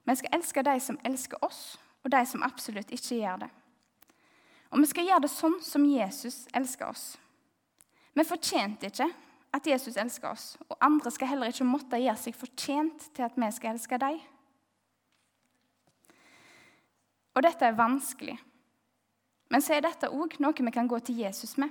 Vi 0.05 0.17
skal 0.19 0.35
elske 0.37 0.65
de 0.67 0.77
som 0.81 0.99
elsker 1.05 1.45
oss, 1.45 1.79
og 2.03 2.11
de 2.11 2.23
som 2.27 2.43
absolutt 2.43 2.91
ikke 2.91 3.21
gjør 3.21 3.45
det. 3.45 3.51
Og 4.73 4.81
vi 4.81 4.88
skal 4.88 5.07
gjøre 5.07 5.25
det 5.25 5.33
sånn 5.33 5.59
som 5.62 5.85
Jesus 5.87 6.47
elsker 6.57 6.88
oss. 6.88 7.05
Vi 8.12 8.25
fortjente 8.27 8.88
ikke 8.88 9.09
at 9.53 9.67
Jesus 9.69 9.97
elsker 10.01 10.33
oss, 10.33 10.47
og 10.69 10.77
andre 10.81 11.12
skal 11.12 11.31
heller 11.33 11.53
ikke 11.53 11.69
måtte 11.69 12.01
gjøre 12.01 12.21
seg 12.21 12.37
fortjent 12.37 13.11
til 13.12 13.27
at 13.27 13.37
vi 13.37 13.51
skal 13.53 13.75
elske 13.75 14.01
dem. 14.01 14.21
Og 17.33 17.45
dette 17.47 17.65
er 17.65 17.77
vanskelig. 17.77 18.37
Men 19.53 19.65
så 19.65 19.77
er 19.77 19.85
dette 19.85 20.11
òg 20.12 20.38
noe 20.41 20.57
vi 20.57 20.73
kan 20.73 20.88
gå 20.88 20.99
til 21.05 21.21
Jesus 21.21 21.57
med. 21.61 21.71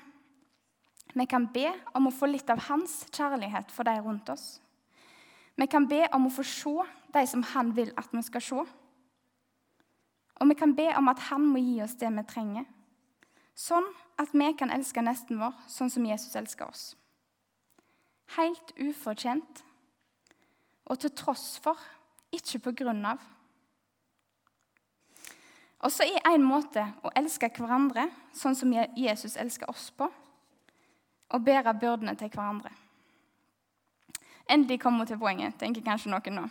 Vi 1.14 1.26
kan 1.28 1.48
be 1.54 1.68
om 1.98 2.08
å 2.08 2.14
få 2.14 2.30
litt 2.30 2.50
av 2.50 2.62
hans 2.70 3.02
kjærlighet 3.12 3.74
for 3.74 3.86
de 3.86 3.98
rundt 4.02 4.30
oss. 4.32 4.62
Vi 5.56 5.68
kan 5.68 5.88
be 5.88 6.06
om 6.16 6.28
å 6.28 6.34
få 6.34 6.46
se 6.48 6.76
de 7.14 7.26
som 7.28 7.44
han 7.54 7.74
vil 7.76 7.92
at 8.00 8.14
vi 8.14 8.22
skal 8.26 8.44
se. 8.44 8.62
Og 10.42 10.50
vi 10.50 10.58
kan 10.58 10.76
be 10.76 10.88
om 10.98 11.10
at 11.12 11.20
han 11.30 11.44
må 11.46 11.62
gi 11.62 11.82
oss 11.84 11.98
det 12.02 12.10
vi 12.16 12.24
trenger, 12.26 12.66
sånn 13.54 13.86
at 14.22 14.32
vi 14.34 14.48
kan 14.58 14.72
elske 14.74 15.04
nesten 15.06 15.38
vår 15.42 15.54
sånn 15.70 15.92
som 15.94 16.06
Jesus 16.08 16.36
elsker 16.40 16.66
oss. 16.66 16.86
Helt 18.38 18.74
ufortjent 18.80 19.62
og 20.90 21.00
til 21.00 21.14
tross 21.16 21.60
for, 21.62 21.78
ikke 22.34 22.60
på 22.66 22.74
grunn 22.82 23.06
av. 23.06 23.22
Og 25.82 25.92
så 25.94 26.06
er 26.06 26.34
en 26.34 26.46
måte 26.46 26.84
å 27.06 27.12
elske 27.18 27.50
hverandre 27.56 28.08
sånn 28.38 28.58
som 28.58 28.74
Jesus 28.74 29.38
elsker 29.40 29.70
oss 29.70 29.90
på, 29.96 30.08
å 31.32 31.40
bære 31.40 31.74
byrdene 31.80 32.16
til 32.20 32.32
hverandre. 32.34 32.74
Endelig 34.50 34.82
kom 34.82 34.98
hun 35.00 35.08
til 35.08 35.20
poenget, 35.22 35.58
tenker 35.60 35.84
kanskje 35.86 36.12
noen 36.12 36.38
nå. 36.40 36.46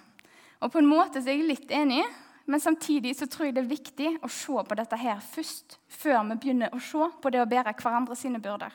Og 0.61 0.73
på 0.73 0.81
en 0.81 0.91
måte 0.91 1.23
så 1.23 1.33
er 1.33 1.39
jeg 1.39 1.49
litt 1.49 1.73
enig, 1.73 2.03
men 2.51 2.61
samtidig 2.61 3.15
så 3.17 3.29
tror 3.31 3.49
jeg 3.49 3.57
det 3.57 3.65
er 3.65 3.73
viktig 3.73 4.13
å 4.27 4.29
se 4.33 4.63
på 4.67 4.77
dette 4.77 4.99
her 5.01 5.21
først, 5.23 5.79
før 5.89 6.23
vi 6.31 6.39
begynner 6.43 6.75
å 6.75 6.81
se 6.83 7.11
på 7.23 7.33
det 7.33 7.43
å 7.43 7.49
bære 7.49 7.75
hverandre 7.79 8.17
sine 8.19 8.41
byrder. 8.43 8.75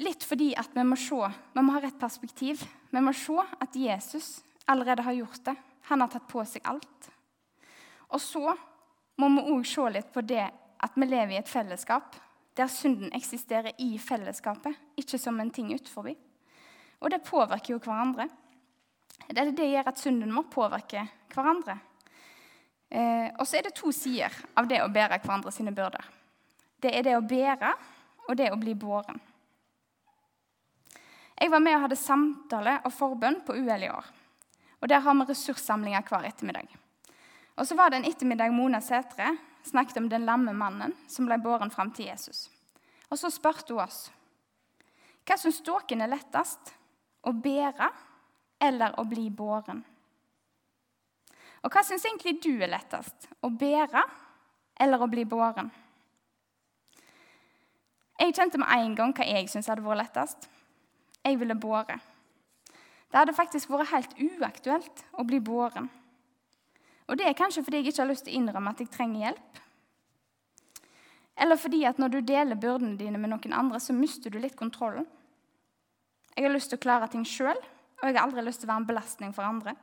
Litt 0.00 0.24
fordi 0.24 0.54
at 0.56 0.72
vi 0.74 0.84
må 0.86 0.96
se, 0.96 1.20
vi 1.54 1.62
må 1.64 1.74
ha 1.74 1.82
rett 1.84 1.98
perspektiv. 2.00 2.62
Vi 2.90 3.02
må 3.04 3.12
se 3.12 3.36
at 3.36 3.76
Jesus 3.76 4.38
allerede 4.70 5.04
har 5.04 5.18
gjort 5.18 5.44
det. 5.50 5.54
Han 5.90 6.00
har 6.00 6.08
tatt 6.08 6.28
på 6.30 6.44
seg 6.48 6.64
alt. 6.68 7.10
Og 8.08 8.20
så 8.22 8.54
må 9.20 9.28
vi 9.34 9.44
òg 9.52 9.66
se 9.68 9.84
litt 9.92 10.08
på 10.14 10.24
det 10.24 10.46
at 10.80 10.96
vi 10.96 11.06
lever 11.06 11.36
i 11.36 11.40
et 11.42 11.52
fellesskap 11.52 12.16
der 12.56 12.70
synden 12.72 13.12
eksisterer 13.14 13.76
i 13.78 13.94
fellesskapet, 14.00 14.74
ikke 14.98 15.18
som 15.20 15.38
en 15.40 15.52
ting 15.54 15.70
utenfor. 15.72 16.10
Og 17.00 17.10
det 17.10 17.24
påvirker 17.24 17.74
jo 17.74 17.80
hverandre. 17.82 18.28
Det, 19.28 19.46
det 19.56 19.70
gjør 19.70 19.88
at 19.90 20.00
synden 20.00 20.32
må 20.34 20.44
påvirker 20.52 21.08
hverandre. 21.32 21.78
Eh, 22.90 23.28
og 23.38 23.46
så 23.46 23.58
er 23.58 23.68
det 23.68 23.76
to 23.78 23.92
sider 23.94 24.34
av 24.58 24.68
det 24.68 24.82
å 24.82 24.90
bære 24.92 25.20
hverandre 25.22 25.52
sine 25.54 25.72
byrder. 25.74 26.06
Det 26.80 26.92
er 26.96 27.06
det 27.06 27.16
å 27.16 27.24
bære, 27.24 27.74
og 28.28 28.36
det 28.38 28.50
å 28.52 28.58
bli 28.60 28.74
båren. 28.78 29.18
Jeg 31.40 31.50
var 31.50 31.62
med 31.64 31.76
og 31.76 31.84
hadde 31.86 31.96
samtale 31.96 32.76
og 32.84 32.92
forbønn 32.92 33.40
på 33.46 33.56
UL 33.56 33.86
i 33.86 33.90
år. 33.90 34.08
Og 34.80 34.88
Der 34.88 35.00
har 35.00 35.14
vi 35.14 35.24
ressurssamlinger 35.28 36.04
hver 36.08 36.26
ettermiddag. 36.28 36.68
Og 37.56 37.66
så 37.66 37.76
var 37.76 37.90
det 37.90 38.00
en 38.00 38.08
ettermiddag 38.08 38.52
Mona 38.52 38.80
Sætre 38.80 39.34
snakket 39.64 39.98
om 40.00 40.08
den 40.08 40.24
lamme 40.24 40.52
mannen 40.56 40.94
som 41.08 41.26
ble 41.28 41.38
båren 41.38 41.70
fram 41.70 41.90
til 41.92 42.06
Jesus. 42.06 42.48
Og 43.10 43.18
så 43.18 43.30
spurte 43.32 43.74
hun 43.74 43.84
oss 43.84 44.08
hva 45.28 45.36
syns 45.38 45.60
dere 45.62 46.02
er 46.02 46.10
lettest, 46.10 46.72
å 47.26 47.32
bære 47.32 47.90
eller 48.60 48.96
å 49.00 49.04
bli 49.08 49.28
båren? 49.30 49.82
Og 51.60 51.72
hva 51.72 51.82
syns 51.84 52.06
egentlig 52.08 52.38
du 52.40 52.54
er 52.56 52.72
lettest? 52.72 53.28
Å 53.44 53.50
bære 53.52 54.02
eller 54.80 55.02
å 55.02 55.08
bli 55.12 55.26
båren. 55.28 55.68
Jeg 58.20 58.36
kjente 58.36 58.60
med 58.60 58.68
en 58.72 58.94
gang 58.96 59.12
hva 59.16 59.24
jeg 59.24 59.48
syntes 59.48 59.68
hadde 59.72 59.84
vært 59.84 60.02
lettest. 60.02 60.48
Jeg 61.24 61.38
ville 61.40 61.56
båre. 61.56 61.98
Det 63.10 63.18
hadde 63.18 63.36
faktisk 63.36 63.72
vært 63.72 63.92
helt 63.92 64.12
uaktuelt 64.20 65.04
å 65.18 65.24
bli 65.26 65.40
båren. 65.40 65.88
Og 67.10 67.18
det 67.18 67.26
er 67.26 67.36
kanskje 67.36 67.64
fordi 67.66 67.80
jeg 67.80 67.90
ikke 67.90 68.04
har 68.04 68.10
lyst 68.12 68.26
til 68.28 68.36
å 68.36 68.40
innrømme 68.40 68.72
at 68.72 68.80
jeg 68.80 68.92
trenger 68.92 69.24
hjelp. 69.24 69.62
Eller 71.40 71.58
fordi 71.58 71.80
at 71.88 71.98
når 71.98 72.12
du 72.12 72.20
deler 72.28 72.60
byrdene 72.60 72.98
dine 73.00 73.18
med 73.18 73.32
noen 73.32 73.56
andre, 73.56 73.80
så 73.80 73.96
mister 73.96 74.30
du 74.30 74.38
litt 74.38 74.56
kontrollen. 74.56 75.08
Jeg 76.36 76.46
har 76.46 76.54
lyst 76.54 76.70
til 76.72 76.78
å 76.78 76.82
klare 76.82 77.08
ting 77.10 77.24
sjøl, 77.26 77.58
og 78.00 78.04
jeg 78.06 78.16
har 78.16 78.24
aldri 78.24 78.44
lyst 78.46 78.62
til 78.62 78.68
å 78.68 78.72
være 78.72 78.82
en 78.84 78.90
belastning 78.90 79.32
for 79.36 79.46
andre. 79.46 79.74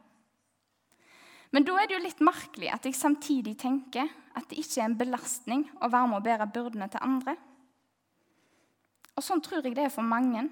Men 1.51 1.63
da 1.63 1.77
er 1.79 1.87
det 1.87 1.95
jo 1.95 2.03
litt 2.03 2.23
merkelig 2.23 2.71
at 2.73 2.85
jeg 2.87 2.97
samtidig 2.97 3.55
tenker 3.61 4.09
at 4.35 4.47
det 4.49 4.59
ikke 4.61 4.81
er 4.81 4.89
en 4.89 4.97
belastning 4.99 5.63
å 5.79 5.89
være 5.89 6.09
med 6.11 6.19
å 6.19 6.25
bære 6.25 6.49
byrdene 6.53 6.89
til 6.91 7.03
andre. 7.05 7.37
Og 9.17 9.25
sånn 9.25 9.41
tror 9.41 9.63
jeg 9.65 9.77
det 9.77 9.87
er 9.87 9.93
for 9.93 10.05
mange. 10.05 10.43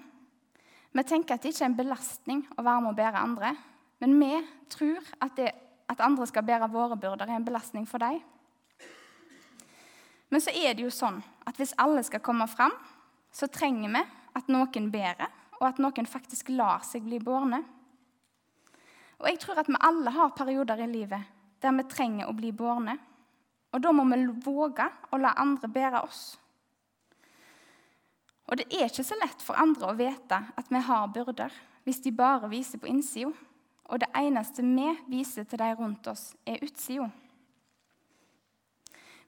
Vi 0.96 1.04
tenker 1.04 1.36
at 1.36 1.44
det 1.44 1.52
ikke 1.52 1.66
er 1.66 1.70
en 1.70 1.78
belastning 1.78 2.42
å 2.56 2.64
være 2.64 2.82
med 2.82 2.94
å 2.94 2.98
bære 2.98 3.22
andre, 3.22 3.52
men 4.00 4.16
vi 4.20 4.32
tror 4.72 5.04
at, 5.20 5.36
det, 5.36 5.52
at 5.88 6.02
andre 6.04 6.26
skal 6.28 6.44
bære 6.46 6.70
våre 6.72 6.96
byrder, 7.00 7.28
er 7.28 7.38
en 7.38 7.46
belastning 7.46 7.86
for 7.88 8.02
dem. 8.02 8.18
Men 10.32 10.42
så 10.42 10.50
er 10.50 10.74
det 10.74 10.82
jo 10.86 10.92
sånn 10.92 11.20
at 11.46 11.58
hvis 11.60 11.76
alle 11.80 12.02
skal 12.04 12.24
komme 12.24 12.48
fram, 12.50 12.74
så 13.32 13.48
trenger 13.52 13.92
vi 13.92 14.02
at 14.36 14.48
noen 14.52 14.88
bærer, 14.92 15.28
og 15.60 15.66
at 15.68 15.80
noen 15.80 16.08
faktisk 16.08 16.50
lar 16.52 16.84
seg 16.84 17.06
bli 17.06 17.20
bårne. 17.22 17.62
Og 19.20 19.28
jeg 19.30 19.40
tror 19.40 19.62
at 19.62 19.70
vi 19.70 19.80
alle 19.80 20.12
har 20.12 20.34
perioder 20.36 20.82
i 20.84 20.90
livet 20.90 21.32
der 21.64 21.72
vi 21.72 21.86
trenger 21.88 22.28
å 22.28 22.36
bli 22.36 22.52
bårne. 22.52 22.98
Og 23.72 23.80
da 23.82 23.92
må 23.92 24.04
vi 24.08 24.18
våge 24.44 24.84
å 25.10 25.18
la 25.20 25.32
andre 25.40 25.70
bære 25.72 26.02
oss. 26.04 26.24
Og 28.46 28.60
det 28.60 28.68
er 28.70 28.86
ikke 28.86 29.04
så 29.06 29.16
lett 29.18 29.42
for 29.42 29.58
andre 29.58 29.90
å 29.90 29.96
vite 29.98 30.38
at 30.54 30.68
vi 30.70 30.82
har 30.88 31.08
byrder, 31.10 31.52
hvis 31.84 32.02
de 32.04 32.12
bare 32.14 32.50
viser 32.52 32.78
på 32.78 32.90
innsida. 32.90 33.32
Og 33.86 34.00
det 34.02 34.10
eneste 34.18 34.62
vi 34.62 34.88
viser 35.08 35.46
til 35.46 35.58
de 35.58 35.70
rundt 35.78 36.06
oss, 36.10 36.34
er 36.46 36.62
utsida. 36.62 37.08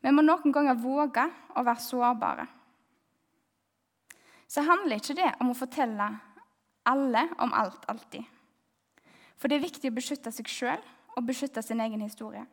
Vi 0.03 0.13
må 0.15 0.23
noen 0.23 0.53
ganger 0.55 0.79
våge 0.79 1.25
å 1.55 1.65
være 1.67 1.83
sårbare. 1.83 2.47
Så 4.49 4.65
handler 4.65 4.97
ikke 4.97 5.17
det 5.19 5.31
om 5.43 5.53
å 5.53 5.57
fortelle 5.59 6.09
alle 6.89 7.25
om 7.39 7.53
alt 7.53 7.85
alltid. 7.93 8.25
For 9.37 9.51
det 9.51 9.59
er 9.59 9.67
viktig 9.67 9.91
å 9.91 9.97
beskytte 9.99 10.33
seg 10.35 10.49
sjøl 10.51 10.87
og 11.17 11.27
beskytte 11.29 11.63
sin 11.63 11.83
egen 11.85 12.01
historie. 12.01 12.47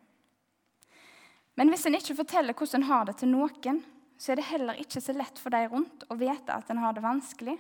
Men 1.56 1.72
hvis 1.72 1.86
en 1.88 1.96
ikke 1.96 2.18
forteller 2.18 2.58
hvordan 2.58 2.84
en 2.84 2.90
har 2.90 3.06
det 3.08 3.16
til 3.22 3.32
noen, 3.32 3.80
så 4.20 4.32
er 4.32 4.40
det 4.40 4.50
heller 4.50 4.80
ikke 4.80 5.02
så 5.04 5.16
lett 5.16 5.40
for 5.40 5.56
de 5.56 5.64
rundt 5.72 6.04
å 6.12 6.18
vite 6.20 6.52
at 6.52 6.70
en 6.72 6.82
har 6.84 6.96
det 6.96 7.04
vanskelig, 7.04 7.56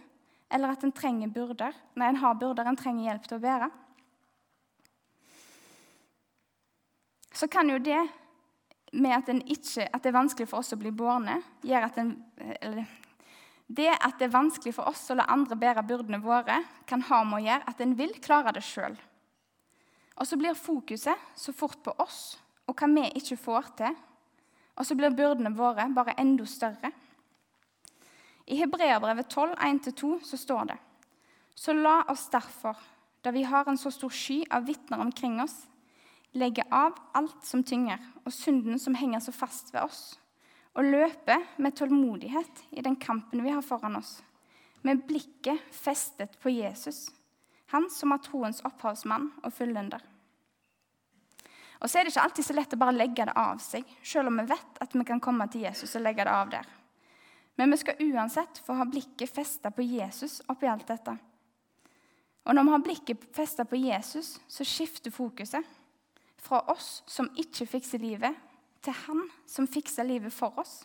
eller 0.52 0.71
at 0.71 0.84
en 0.84 0.93
trenger 0.95 1.32
byrder. 1.32 1.74
Nei, 1.95 2.12
en 2.12 2.21
har 2.21 2.38
byrder 2.39 2.67
en 2.67 2.80
trenger 2.80 3.10
hjelp 3.10 3.28
til 3.28 3.38
å 3.39 3.43
bære. 3.43 3.71
Så 7.36 7.50
kan 7.52 7.71
jo 7.71 7.80
det 7.84 8.04
med 8.95 9.15
at, 9.15 9.32
ikke, 9.52 9.88
at 9.89 10.04
det 10.04 10.12
er 10.12 10.15
vanskelig 10.15 10.48
for 10.48 10.62
oss 10.62 10.71
å 10.71 10.80
bli 10.80 10.91
bårne, 10.95 11.41
gjøre 11.67 11.89
at 11.89 11.98
en 12.00 12.13
eller, 12.62 12.86
Det 13.65 13.89
at 13.89 14.19
det 14.19 14.28
er 14.28 14.36
vanskelig 14.36 14.75
for 14.78 14.89
oss 14.91 15.08
å 15.10 15.17
la 15.17 15.25
andre 15.34 15.58
bære 15.58 15.84
byrdene 15.88 16.21
våre, 16.21 16.60
kan 16.86 17.01
ha 17.08 17.23
med 17.25 17.39
å 17.39 17.45
gjøre 17.47 17.69
at 17.71 17.82
en 17.82 17.95
vil 17.97 18.13
klare 18.21 18.54
det 18.54 18.63
sjøl. 18.65 18.97
Og 20.15 20.28
så 20.28 20.38
blir 20.39 20.56
fokuset 20.56 21.32
så 21.36 21.54
fort 21.54 21.82
på 21.84 21.95
oss 21.99 22.38
og 22.65 22.78
hva 22.78 22.89
vi 22.89 23.08
ikke 23.19 23.38
får 23.38 23.71
til. 23.78 23.97
Og 24.75 24.88
så 24.88 24.95
blir 24.97 25.13
byrdene 25.15 25.54
våre 25.56 25.88
bare 25.95 26.15
enda 26.19 26.45
større. 26.49 26.91
I 28.45 28.60
Hebreabrevet 28.60 29.30
12, 29.30 29.56
1-2 29.58 30.12
så 30.25 30.38
står 30.38 30.65
det 30.69 30.78
Så 31.56 31.73
la 31.73 32.04
oss 32.12 32.28
derfor, 32.30 32.78
da 33.23 33.32
vi 33.32 33.43
har 33.43 33.65
en 33.69 33.78
så 33.78 33.89
stor 33.91 34.12
sky 34.13 34.43
av 34.51 34.67
vitner 34.67 35.01
omkring 35.01 35.39
oss, 35.41 35.65
legge 36.34 36.65
av 36.69 36.97
alt 37.15 37.45
som 37.47 37.63
tynger, 37.63 37.97
og 38.25 38.34
synden 38.34 38.80
som 38.80 38.95
henger 38.95 39.23
så 39.23 39.32
fast 39.32 39.73
ved 39.73 39.82
oss, 39.82 40.19
og 40.75 40.88
løpe 40.88 41.38
med 41.57 41.75
tålmodighet 41.75 42.65
i 42.75 42.83
den 42.83 42.97
kampen 42.99 43.43
vi 43.43 43.53
har 43.53 43.63
foran 43.63 43.95
oss, 43.99 44.19
med 44.81 45.05
blikket 45.07 45.61
festet 45.71 46.35
på 46.41 46.51
Jesus, 46.53 47.07
han 47.71 47.88
som 47.89 48.13
er 48.13 48.21
troens 48.23 48.61
opphavsmann 48.67 49.31
og 49.43 49.53
fullender. 49.55 50.03
Og 51.79 51.89
så 51.89 51.99
er 51.99 52.05
det 52.05 52.13
ikke 52.13 52.23
alltid 52.27 52.47
så 52.47 52.55
lett 52.55 52.73
å 52.75 52.79
bare 52.81 52.95
legge 52.95 53.27
det 53.27 53.35
av 53.38 53.59
seg, 53.63 53.85
selv 54.03 54.31
om 54.31 54.39
vi 54.41 54.47
vet 54.51 54.81
at 54.83 54.95
vi 54.95 55.05
kan 55.07 55.21
komme 55.23 55.47
til 55.51 55.65
Jesus 55.65 55.95
og 55.97 56.05
legge 56.05 56.25
det 56.25 56.33
av 56.33 56.51
der. 56.53 56.67
Men 57.55 57.71
vi 57.71 57.79
skal 57.79 58.01
uansett 58.11 58.59
få 58.65 58.75
ha 58.79 58.88
blikket 58.88 59.31
festa 59.31 59.71
på 59.71 59.83
Jesus 59.85 60.41
oppi 60.51 60.67
alt 60.67 60.88
dette. 60.88 61.15
Og 62.45 62.55
når 62.55 62.67
vi 62.67 62.73
har 62.75 62.83
blikket 62.83 63.27
festa 63.35 63.65
på 63.65 63.79
Jesus, 63.79 64.35
så 64.47 64.67
skifter 64.67 65.13
fokuset 65.13 65.63
fra 66.45 66.61
oss 66.71 66.99
som 67.09 67.31
ikke 67.41 67.67
fikser 67.69 68.03
livet, 68.03 68.35
til 68.86 68.95
han 69.06 69.26
som 69.50 69.67
fikser 69.69 70.08
livet 70.08 70.34
for 70.34 70.56
oss. 70.62 70.84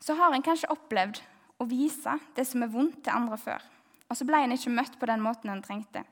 Så 0.00 0.14
har 0.14 0.34
en 0.34 0.44
kanskje 0.44 0.70
opplevd 0.70 1.22
å 1.58 1.66
vise 1.66 2.18
det 2.36 2.44
som 2.46 2.62
er 2.62 2.70
vondt, 2.70 3.00
til 3.02 3.16
andre 3.16 3.38
før. 3.40 3.62
Og 4.06 4.18
så 4.18 4.26
ble 4.28 4.44
en 4.44 4.54
ikke 4.54 4.74
møtt 4.74 4.98
på 5.00 5.08
den 5.10 5.24
måten 5.24 5.50
en 5.50 5.64
trengte. 5.64 6.04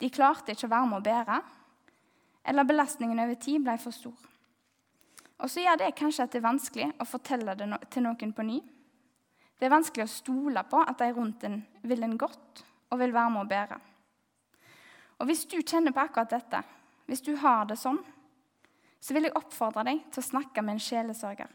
De 0.00 0.10
klarte 0.12 0.52
ikke 0.52 0.66
å 0.66 0.72
være 0.72 0.88
med 0.90 0.98
å 0.98 1.06
bære, 1.06 1.36
eller 2.46 2.66
belastningen 2.66 3.20
over 3.22 3.38
tid 3.40 3.62
ble 3.64 3.76
for 3.82 3.94
stor. 3.94 4.16
Og 5.36 5.52
så 5.52 5.62
gjør 5.62 5.80
det 5.80 5.96
kanskje 5.98 6.24
at 6.24 6.32
det 6.32 6.40
er 6.40 6.48
vanskelig 6.48 6.88
å 7.02 7.06
fortelle 7.08 7.54
det 7.58 7.68
til 7.92 8.06
noen 8.06 8.32
på 8.32 8.46
ny. 8.46 8.60
Det 9.56 9.68
er 9.68 9.72
vanskelig 9.72 10.06
å 10.06 10.12
stole 10.12 10.62
på 10.68 10.80
at 10.82 10.98
de 11.00 11.10
rundt 11.16 11.44
en 11.48 11.60
vil 11.86 12.04
en 12.04 12.16
godt 12.20 12.64
og 12.90 13.00
vil 13.00 13.14
være 13.14 13.32
med 13.34 13.44
å 13.44 13.50
bære. 13.50 13.78
Og 15.20 15.30
hvis 15.30 15.46
du 15.48 15.56
kjenner 15.62 15.94
på 15.96 16.02
akkurat 16.02 16.32
dette, 16.32 16.60
hvis 17.06 17.22
du 17.22 17.36
har 17.40 17.66
det 17.66 17.78
sånn, 17.80 18.00
så 19.00 19.14
vil 19.14 19.28
jeg 19.28 19.36
oppfordre 19.38 19.84
deg 19.86 20.02
til 20.10 20.22
å 20.22 20.28
snakke 20.30 20.62
med 20.64 20.76
en 20.76 20.82
sjelesørger. 20.82 21.50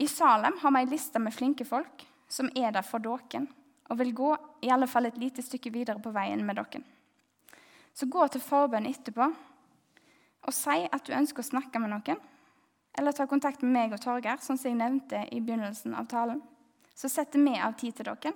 I 0.00 0.08
Salem 0.08 0.56
har 0.62 0.72
vi 0.72 0.80
ei 0.80 0.88
liste 0.88 1.20
med 1.20 1.34
flinke 1.36 1.66
folk 1.68 2.06
som 2.32 2.48
er 2.56 2.72
der 2.72 2.86
for 2.86 3.04
dere, 3.04 3.44
og 3.90 3.98
vil 4.00 4.14
gå 4.16 4.30
i 4.64 4.70
alle 4.72 4.88
fall 4.88 5.10
et 5.10 5.18
lite 5.20 5.44
stykke 5.44 5.72
videre 5.74 6.00
på 6.00 6.14
veien 6.14 6.40
med 6.46 6.56
dere. 6.56 6.80
Så 7.92 8.08
gå 8.08 8.24
til 8.32 8.40
forbønn 8.40 8.88
etterpå 8.88 9.26
og 10.42 10.54
si 10.56 10.78
at 10.88 11.04
du 11.04 11.12
ønsker 11.14 11.44
å 11.44 11.50
snakke 11.50 11.82
med 11.82 11.92
noen. 11.92 12.22
Eller 12.98 13.14
ta 13.16 13.26
kontakt 13.28 13.62
med 13.62 13.72
meg 13.72 13.92
og 13.94 14.00
Torgeir, 14.02 14.40
sånn 14.40 14.58
som 14.58 14.70
jeg 14.70 14.80
nevnte 14.80 15.26
i 15.32 15.40
begynnelsen 15.40 15.94
av 15.96 16.08
talen. 16.10 16.40
Så 16.96 17.08
setter 17.08 17.40
vi 17.40 17.54
av 17.60 17.76
tid 17.78 17.96
til 17.96 18.08
dere. 18.08 18.32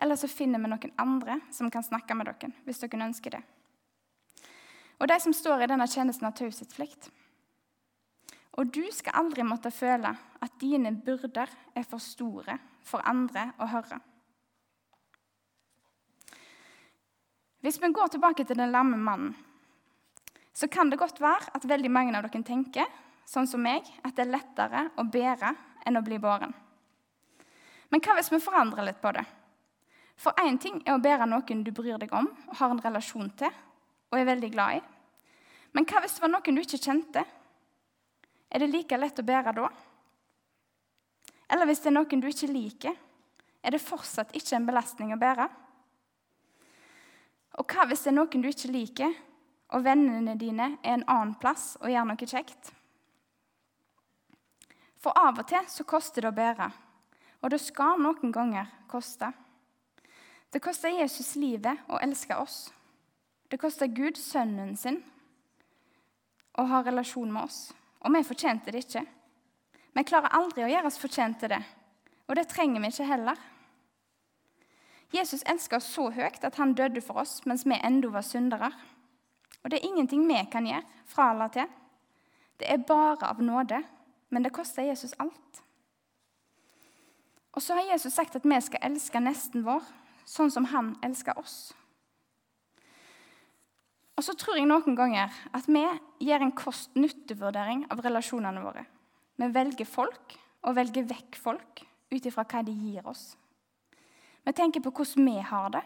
Eller 0.00 0.16
så 0.16 0.28
finner 0.28 0.60
vi 0.60 0.70
noen 0.70 0.94
andre 1.00 1.40
som 1.52 1.72
kan 1.72 1.84
snakke 1.84 2.16
med 2.16 2.30
dere, 2.30 2.52
hvis 2.64 2.80
dere 2.80 3.02
ønsker 3.08 3.36
det. 3.36 3.42
Og 5.00 5.08
de 5.08 5.16
som 5.20 5.32
står 5.32 5.64
i 5.64 5.70
denne 5.70 5.88
tjenesten, 5.88 6.26
har 6.28 6.36
taushetsplikt. 6.36 7.08
Og 8.60 8.68
du 8.74 8.82
skal 8.92 9.16
aldri 9.22 9.44
måtte 9.46 9.72
føle 9.72 10.10
at 10.12 10.56
dine 10.60 10.92
byrder 10.92 11.48
er 11.76 11.86
for 11.88 12.02
store 12.02 12.58
for 12.84 13.04
andre 13.08 13.50
å 13.60 13.68
høre. 13.70 14.00
Hvis 17.60 17.78
vi 17.80 17.92
går 17.92 18.12
tilbake 18.12 18.44
til 18.44 18.56
den 18.56 18.72
lamme 18.72 18.96
mannen, 18.96 19.34
så 20.52 20.68
kan 20.68 20.90
det 20.90 20.98
godt 21.00 21.20
være 21.20 21.52
at 21.56 21.68
veldig 21.68 21.90
mange 21.92 22.16
av 22.16 22.26
dere 22.26 22.42
tenker, 22.44 22.88
sånn 23.28 23.46
som 23.48 23.62
meg, 23.62 23.86
at 24.04 24.16
det 24.16 24.26
er 24.26 24.32
lettere 24.34 24.86
å 24.98 25.04
bære 25.08 25.52
enn 25.86 25.96
å 25.96 26.04
bli 26.04 26.18
båren. 26.20 26.52
Men 27.90 28.02
hva 28.04 28.16
hvis 28.16 28.32
vi 28.32 28.40
forandrer 28.42 28.86
litt 28.88 29.00
på 29.00 29.12
det? 29.14 29.24
For 30.20 30.36
én 30.42 30.58
ting 30.60 30.82
er 30.84 30.96
å 30.96 31.02
bære 31.02 31.28
noen 31.30 31.62
du 31.64 31.70
bryr 31.72 32.00
deg 32.00 32.12
om 32.12 32.28
og 32.28 32.56
har 32.58 32.72
en 32.74 32.82
relasjon 32.82 33.30
til 33.40 33.54
og 34.10 34.18
er 34.18 34.28
veldig 34.28 34.50
glad 34.52 34.80
i. 34.80 34.82
Men 35.72 35.86
hva 35.86 36.02
hvis 36.02 36.16
det 36.16 36.24
var 36.24 36.32
noen 36.32 36.56
du 36.56 36.62
ikke 36.62 36.82
kjente? 36.82 37.22
Er 38.50 38.62
det 38.62 38.72
like 38.72 38.98
lett 38.98 39.22
å 39.22 39.26
bære 39.26 39.54
da? 39.54 39.68
Eller 41.50 41.66
hvis 41.66 41.82
det 41.82 41.90
er 41.90 41.96
noen 41.98 42.22
du 42.22 42.28
ikke 42.30 42.50
liker, 42.50 42.96
er 43.62 43.74
det 43.74 43.82
fortsatt 43.82 44.34
ikke 44.38 44.56
en 44.56 44.66
belastning 44.66 45.14
å 45.14 45.20
bære? 45.20 45.46
Og 47.60 47.66
hva 47.70 47.86
hvis 47.90 48.06
det 48.06 48.12
er 48.12 48.18
noen 48.18 48.42
du 48.42 48.48
ikke 48.50 48.72
liker, 48.72 49.14
og 49.70 49.84
vennene 49.86 50.34
dine 50.38 50.72
er 50.82 50.96
en 50.96 51.06
annen 51.06 51.36
plass 51.38 51.76
og 51.80 51.90
gjør 51.92 52.08
noe 52.08 52.30
kjekt? 52.30 52.72
For 55.00 55.16
av 55.16 55.38
og 55.40 55.46
til 55.48 55.68
så 55.70 55.86
koster 55.88 56.26
det 56.26 56.32
å 56.32 56.36
bære, 56.36 56.66
og 57.40 57.54
det 57.54 57.60
skal 57.62 58.00
noen 58.02 58.34
ganger 58.34 58.68
koste. 58.90 59.30
Det 60.50 60.60
koster 60.62 60.92
Jesus 60.92 61.36
livet 61.38 61.86
å 61.88 62.00
elske 62.02 62.36
oss. 62.36 62.66
Det 63.50 63.58
koster 63.58 63.90
Gud 63.90 64.18
sønnen 64.18 64.76
sin 64.78 65.00
å 66.58 66.66
ha 66.70 66.82
relasjon 66.86 67.32
med 67.32 67.48
oss. 67.48 67.72
Og 68.00 68.14
vi 68.14 68.22
fortjente 68.24 68.72
det 68.72 68.84
ikke. 68.84 69.02
Vi 69.90 70.04
klarer 70.06 70.36
aldri 70.38 70.64
å 70.64 70.70
gjøre 70.70 70.86
oss 70.86 71.00
fortjent 71.02 71.40
til 71.42 71.50
det, 71.52 71.60
og 72.30 72.38
det 72.38 72.46
trenger 72.48 72.82
vi 72.82 72.92
ikke 72.92 73.08
heller. 73.10 73.40
Jesus 75.10 75.42
elsker 75.50 75.80
oss 75.80 75.88
så 75.90 76.06
høyt 76.14 76.44
at 76.46 76.60
han 76.62 76.76
døde 76.78 77.02
for 77.02 77.18
oss 77.24 77.40
mens 77.50 77.66
vi 77.66 77.74
ennå 77.74 78.12
var 78.14 78.22
syndere. 78.22 78.70
Og 79.64 79.70
det 79.70 79.80
er 79.80 79.88
ingenting 79.88 80.22
vi 80.28 80.38
kan 80.52 80.68
gjøre 80.68 80.86
fra 81.10 81.32
eller 81.34 81.50
til. 81.54 81.66
Det 82.60 82.70
er 82.70 82.86
bare 82.86 83.26
av 83.26 83.42
nåde, 83.42 83.82
men 84.30 84.46
det 84.46 84.54
koster 84.54 84.86
Jesus 84.86 85.16
alt. 85.18 85.62
Og 87.52 87.62
så 87.62 87.74
har 87.74 87.90
Jesus 87.90 88.14
sagt 88.14 88.36
at 88.36 88.46
vi 88.46 88.60
skal 88.62 88.86
elske 88.86 89.20
nesten 89.20 89.66
vår 89.66 89.82
sånn 90.28 90.52
som 90.54 90.70
han 90.70 90.94
elsker 91.02 91.38
oss. 91.40 91.72
Og 94.20 94.24
så 94.26 94.34
tror 94.36 94.58
jeg 94.58 94.68
noen 94.68 94.92
ganger 94.98 95.32
at 95.56 95.64
vi 95.64 95.80
gjør 96.26 96.42
en 96.44 96.52
kost-nytte-vurdering 96.52 97.86
av 97.88 98.02
relasjonene 98.04 98.60
våre. 98.60 98.82
Vi 99.40 99.46
velger 99.54 99.88
folk 99.88 100.34
og 100.68 100.76
velger 100.76 101.06
vekk 101.08 101.38
folk 101.40 101.80
ut 102.12 102.28
ifra 102.28 102.44
hva 102.44 102.60
de 102.66 102.74
gir 102.76 103.08
oss. 103.08 103.30
Vi 104.44 104.52
tenker 104.52 104.84
på 104.84 104.92
hvordan 104.92 105.24
vi 105.24 105.38
har 105.48 105.72
det, 105.72 105.82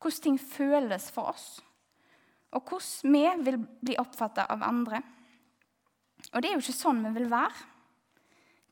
hvordan 0.00 0.24
ting 0.24 0.40
føles 0.40 1.10
for 1.12 1.34
oss, 1.34 1.46
og 2.56 2.72
hvordan 2.72 3.12
vi 3.12 3.24
vil 3.50 3.60
bli 3.60 4.00
oppfatta 4.00 4.48
av 4.48 4.64
andre. 4.64 5.04
Og 6.32 6.40
det 6.40 6.48
er 6.48 6.56
jo 6.56 6.64
ikke 6.64 6.80
sånn 6.80 7.04
vi 7.04 7.14
vil 7.20 7.28
være. 7.28 7.66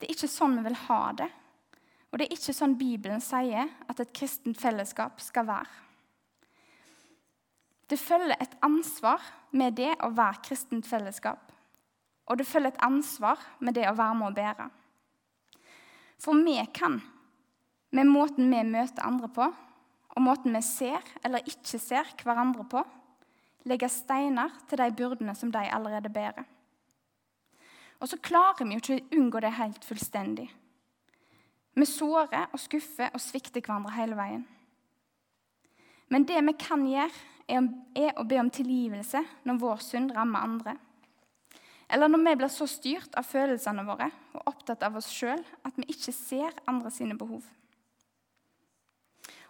Det 0.01 0.09
er 0.09 0.17
ikke 0.17 0.37
sånn 0.39 0.57
vi 0.57 0.69
vil 0.71 0.85
ha 0.87 1.03
det. 1.21 1.29
Og 2.09 2.17
det 2.17 2.31
er 2.31 2.39
ikke 2.39 2.57
sånn 2.57 2.81
Bibelen 2.81 3.21
sier 3.21 3.69
at 3.93 4.01
et 4.01 4.17
kristent 4.17 4.57
fellesskap 4.57 5.21
skal 5.21 5.53
være. 5.53 5.86
Det 7.87 7.99
følger 7.99 8.35
et 8.41 8.57
ansvar 8.67 9.23
med 9.55 9.77
det 9.79 9.93
å 10.03 10.11
være 10.15 10.43
kristent 10.49 10.89
fellesskap. 10.89 11.53
Og 12.27 12.39
det 12.39 12.49
følger 12.49 12.75
et 12.75 12.83
ansvar 12.83 13.43
med 13.63 13.77
det 13.79 13.87
å 13.87 13.95
være 13.95 14.19
med 14.19 14.33
å 14.33 14.37
bære. 14.37 14.67
For 16.19 16.43
vi 16.43 16.57
kan, 16.75 16.99
med 17.95 18.11
måten 18.11 18.51
vi 18.51 18.65
møter 18.67 19.07
andre 19.07 19.31
på, 19.31 19.47
og 20.17 20.25
måten 20.25 20.57
vi 20.57 20.63
ser 20.65 21.05
eller 21.23 21.47
ikke 21.47 21.79
ser 21.79 22.11
hverandre 22.25 22.65
på, 22.73 22.83
legge 23.69 23.89
steiner 23.93 24.55
til 24.71 24.81
de 24.81 24.91
byrdene 24.97 25.35
som 25.37 25.53
de 25.53 25.63
allerede 25.71 26.11
bærer. 26.11 26.47
Og 28.01 28.11
så 28.11 28.19
klarer 28.21 28.67
vi 28.67 28.77
jo 28.77 28.83
ikke 28.83 28.99
å 28.99 29.21
unngå 29.21 29.41
det 29.45 29.55
helt 29.57 29.87
fullstendig. 29.87 30.49
Vi 31.77 31.87
sårer 31.89 32.49
og 32.51 32.61
skuffer 32.61 33.13
og 33.13 33.21
svikter 33.21 33.61
hverandre 33.61 33.93
hele 33.97 34.17
veien. 34.17 34.45
Men 36.09 36.27
det 36.27 36.39
vi 36.47 36.55
kan 36.59 36.85
gjøre, 36.87 37.25
er 37.47 38.17
å 38.19 38.25
be 38.27 38.41
om 38.41 38.49
tilgivelse 38.51 39.21
når 39.47 39.59
vår 39.63 39.83
synd 39.85 40.15
rammer 40.17 40.43
andre. 40.43 40.73
Eller 41.87 42.11
når 42.11 42.25
vi 42.25 42.33
blir 42.41 42.51
så 42.51 42.67
styrt 42.67 43.15
av 43.15 43.27
følelsene 43.29 43.85
våre 43.87 44.09
og 44.35 44.49
opptatt 44.51 44.83
av 44.83 44.97
oss 44.99 45.11
sjøl 45.15 45.45
at 45.63 45.77
vi 45.79 45.87
ikke 45.93 46.15
ser 46.15 46.57
andre 46.67 46.91
sine 46.91 47.15
behov. 47.19 47.45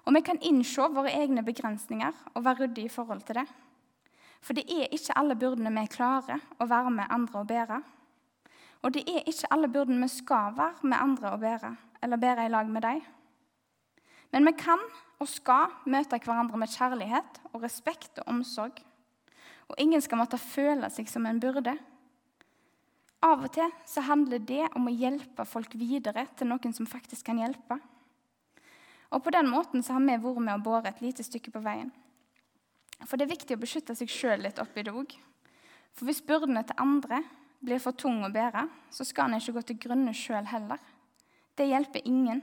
Og 0.07 0.15
vi 0.15 0.23
kan 0.23 0.39
innse 0.45 0.91
våre 0.93 1.15
egne 1.17 1.43
begrensninger 1.47 2.13
og 2.35 2.45
være 2.45 2.67
ryddige 2.67 2.91
i 2.91 2.93
forhold 2.93 3.25
til 3.27 3.41
det. 3.41 3.47
For 4.45 4.55
det 4.55 4.67
er 4.71 4.93
ikke 4.95 5.17
alle 5.19 5.35
byrdene 5.41 5.73
vi 5.81 5.89
klarer 5.91 6.45
å 6.61 6.69
være 6.71 6.93
med 6.95 7.11
andre 7.11 7.41
og 7.41 7.49
bære. 7.51 7.81
Og 8.85 8.93
det 8.95 9.03
er 9.11 9.27
ikke 9.27 9.51
alle 9.51 9.73
byrdene 9.73 10.05
vi 10.05 10.13
skal 10.13 10.55
være 10.55 10.87
med 10.87 11.01
andre 11.01 11.33
og 11.33 11.41
bære, 11.43 11.73
eller 12.05 12.23
bære 12.23 12.47
i 12.47 12.53
lag 12.53 12.69
med 12.71 12.85
dem. 12.85 13.01
Men 14.31 14.47
vi 14.47 14.53
kan 14.61 14.85
og 15.21 15.29
skal 15.31 15.73
møte 15.89 16.19
hverandre 16.21 16.59
med 16.61 16.73
kjærlighet 16.73 17.41
og 17.53 17.63
respekt 17.65 18.21
og 18.21 18.33
omsorg. 18.35 18.81
Og 19.67 19.79
ingen 19.83 20.03
skal 20.05 20.21
måtte 20.21 20.39
føle 20.39 20.91
seg 20.93 21.09
som 21.11 21.27
en 21.27 21.41
byrde. 21.43 21.75
Av 23.25 23.43
og 23.43 23.51
til 23.55 23.71
så 23.89 24.05
handler 24.07 24.43
det 24.45 24.67
om 24.77 24.87
å 24.87 24.95
hjelpe 24.95 25.47
folk 25.49 25.75
videre 25.79 26.27
til 26.37 26.51
noen 26.51 26.75
som 26.77 26.89
faktisk 26.89 27.27
kan 27.31 27.41
hjelpe. 27.41 27.79
Og 29.11 29.23
På 29.23 29.31
den 29.31 29.49
måten 29.49 29.83
så 29.83 29.97
har 29.97 30.03
vi 30.05 30.19
vært 30.19 30.43
med 30.43 30.59
å 30.59 30.63
båre 30.63 30.91
et 30.91 31.01
lite 31.01 31.25
stykke 31.25 31.55
på 31.55 31.63
veien. 31.65 31.91
For 33.07 33.17
det 33.17 33.27
er 33.27 33.35
viktig 33.35 33.57
å 33.57 33.61
beskytte 33.61 33.95
seg 33.97 34.11
sjøl 34.11 34.43
litt 34.45 34.61
oppi 34.61 34.85
det 34.85 34.93
òg. 34.93 35.15
For 35.97 36.09
hvis 36.09 36.23
byrdene 36.25 36.63
til 36.67 36.81
andre 36.81 37.23
blir 37.65 37.81
for 37.83 37.97
tunge 37.97 38.29
å 38.29 38.33
bære, 38.33 38.67
så 38.93 39.05
skal 39.05 39.31
en 39.31 39.41
ikke 39.41 39.57
gå 39.57 39.63
til 39.69 39.81
grunne 39.87 40.15
sjøl 40.17 40.47
heller. 40.49 40.81
Det 41.57 41.69
hjelper 41.69 42.05
ingen. 42.05 42.43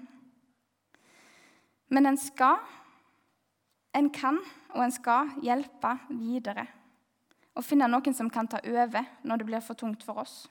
Men 1.93 2.09
en 2.09 2.17
skal, 2.17 2.57
en 3.93 4.09
kan 4.09 4.39
og 4.73 4.81
en 4.81 4.93
skal 4.93 5.29
hjelpe 5.45 5.91
videre. 6.09 6.65
Og 7.53 7.65
finne 7.65 7.85
noen 7.85 8.15
som 8.17 8.31
kan 8.33 8.49
ta 8.49 8.57
over 8.65 9.05
når 9.21 9.41
det 9.41 9.47
blir 9.51 9.61
for 9.61 9.77
tungt 9.77 10.01
for 10.05 10.23
oss. 10.23 10.47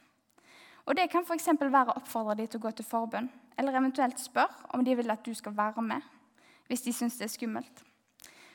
Og 0.86 0.96
Det 0.96 1.08
kan 1.10 1.26
f.eks. 1.26 1.48
være 1.58 1.90
å 1.90 1.98
oppfordre 1.98 2.36
dem 2.38 2.46
til 2.50 2.60
å 2.60 2.66
gå 2.66 2.72
til 2.78 2.86
forbønn, 2.86 3.28
eller 3.58 3.78
eventuelt 3.78 4.18
spørre 4.18 4.70
om 4.74 4.84
de 4.84 4.94
vil 4.98 5.10
at 5.10 5.22
du 5.24 5.34
skal 5.34 5.54
være 5.56 5.82
med 5.82 6.10
hvis 6.70 6.86
de 6.86 6.92
syns 6.94 7.18
det 7.18 7.26
er 7.26 7.34
skummelt. 7.34 7.82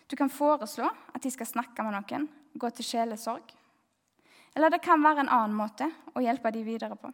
Du 0.09 0.15
kan 0.15 0.31
foreslå 0.31 0.87
at 0.87 1.21
de 1.21 1.29
skal 1.31 1.45
snakke 1.45 1.83
med 1.83 1.93
noen, 1.93 2.27
gå 2.57 2.69
til 2.73 2.87
sjelesorg. 2.87 3.51
Eller 4.55 4.71
det 4.73 4.81
kan 4.81 5.03
være 5.03 5.25
en 5.25 5.29
annen 5.29 5.55
måte 5.55 5.85
å 6.15 6.23
hjelpe 6.23 6.51
dem 6.55 6.65
videre 6.65 6.95
på. 6.97 7.11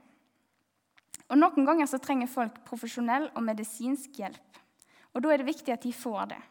Og 1.27 1.39
Noen 1.39 1.65
ganger 1.65 1.89
så 1.89 1.99
trenger 1.99 2.29
folk 2.31 2.61
profesjonell 2.67 3.31
og 3.33 3.43
medisinsk 3.43 4.21
hjelp. 4.21 4.62
Og 5.13 5.21
da 5.21 5.31
er 5.31 5.41
det 5.41 5.49
viktig 5.49 5.73
at 5.73 5.85
de 5.85 5.93
får 5.93 6.25
det. 6.33 6.41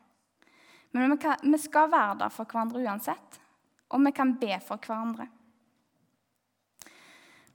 Men 0.93 1.17
vi, 1.17 1.59
skal 1.59 1.91
være 1.91 2.19
der 2.21 2.33
for 2.33 2.45
hverandre 2.45 2.83
uansett, 2.85 3.39
og 3.93 4.03
vi 4.05 4.13
kan 4.13 4.35
be 4.39 4.59
for 4.65 4.81
hverandre. 4.83 5.27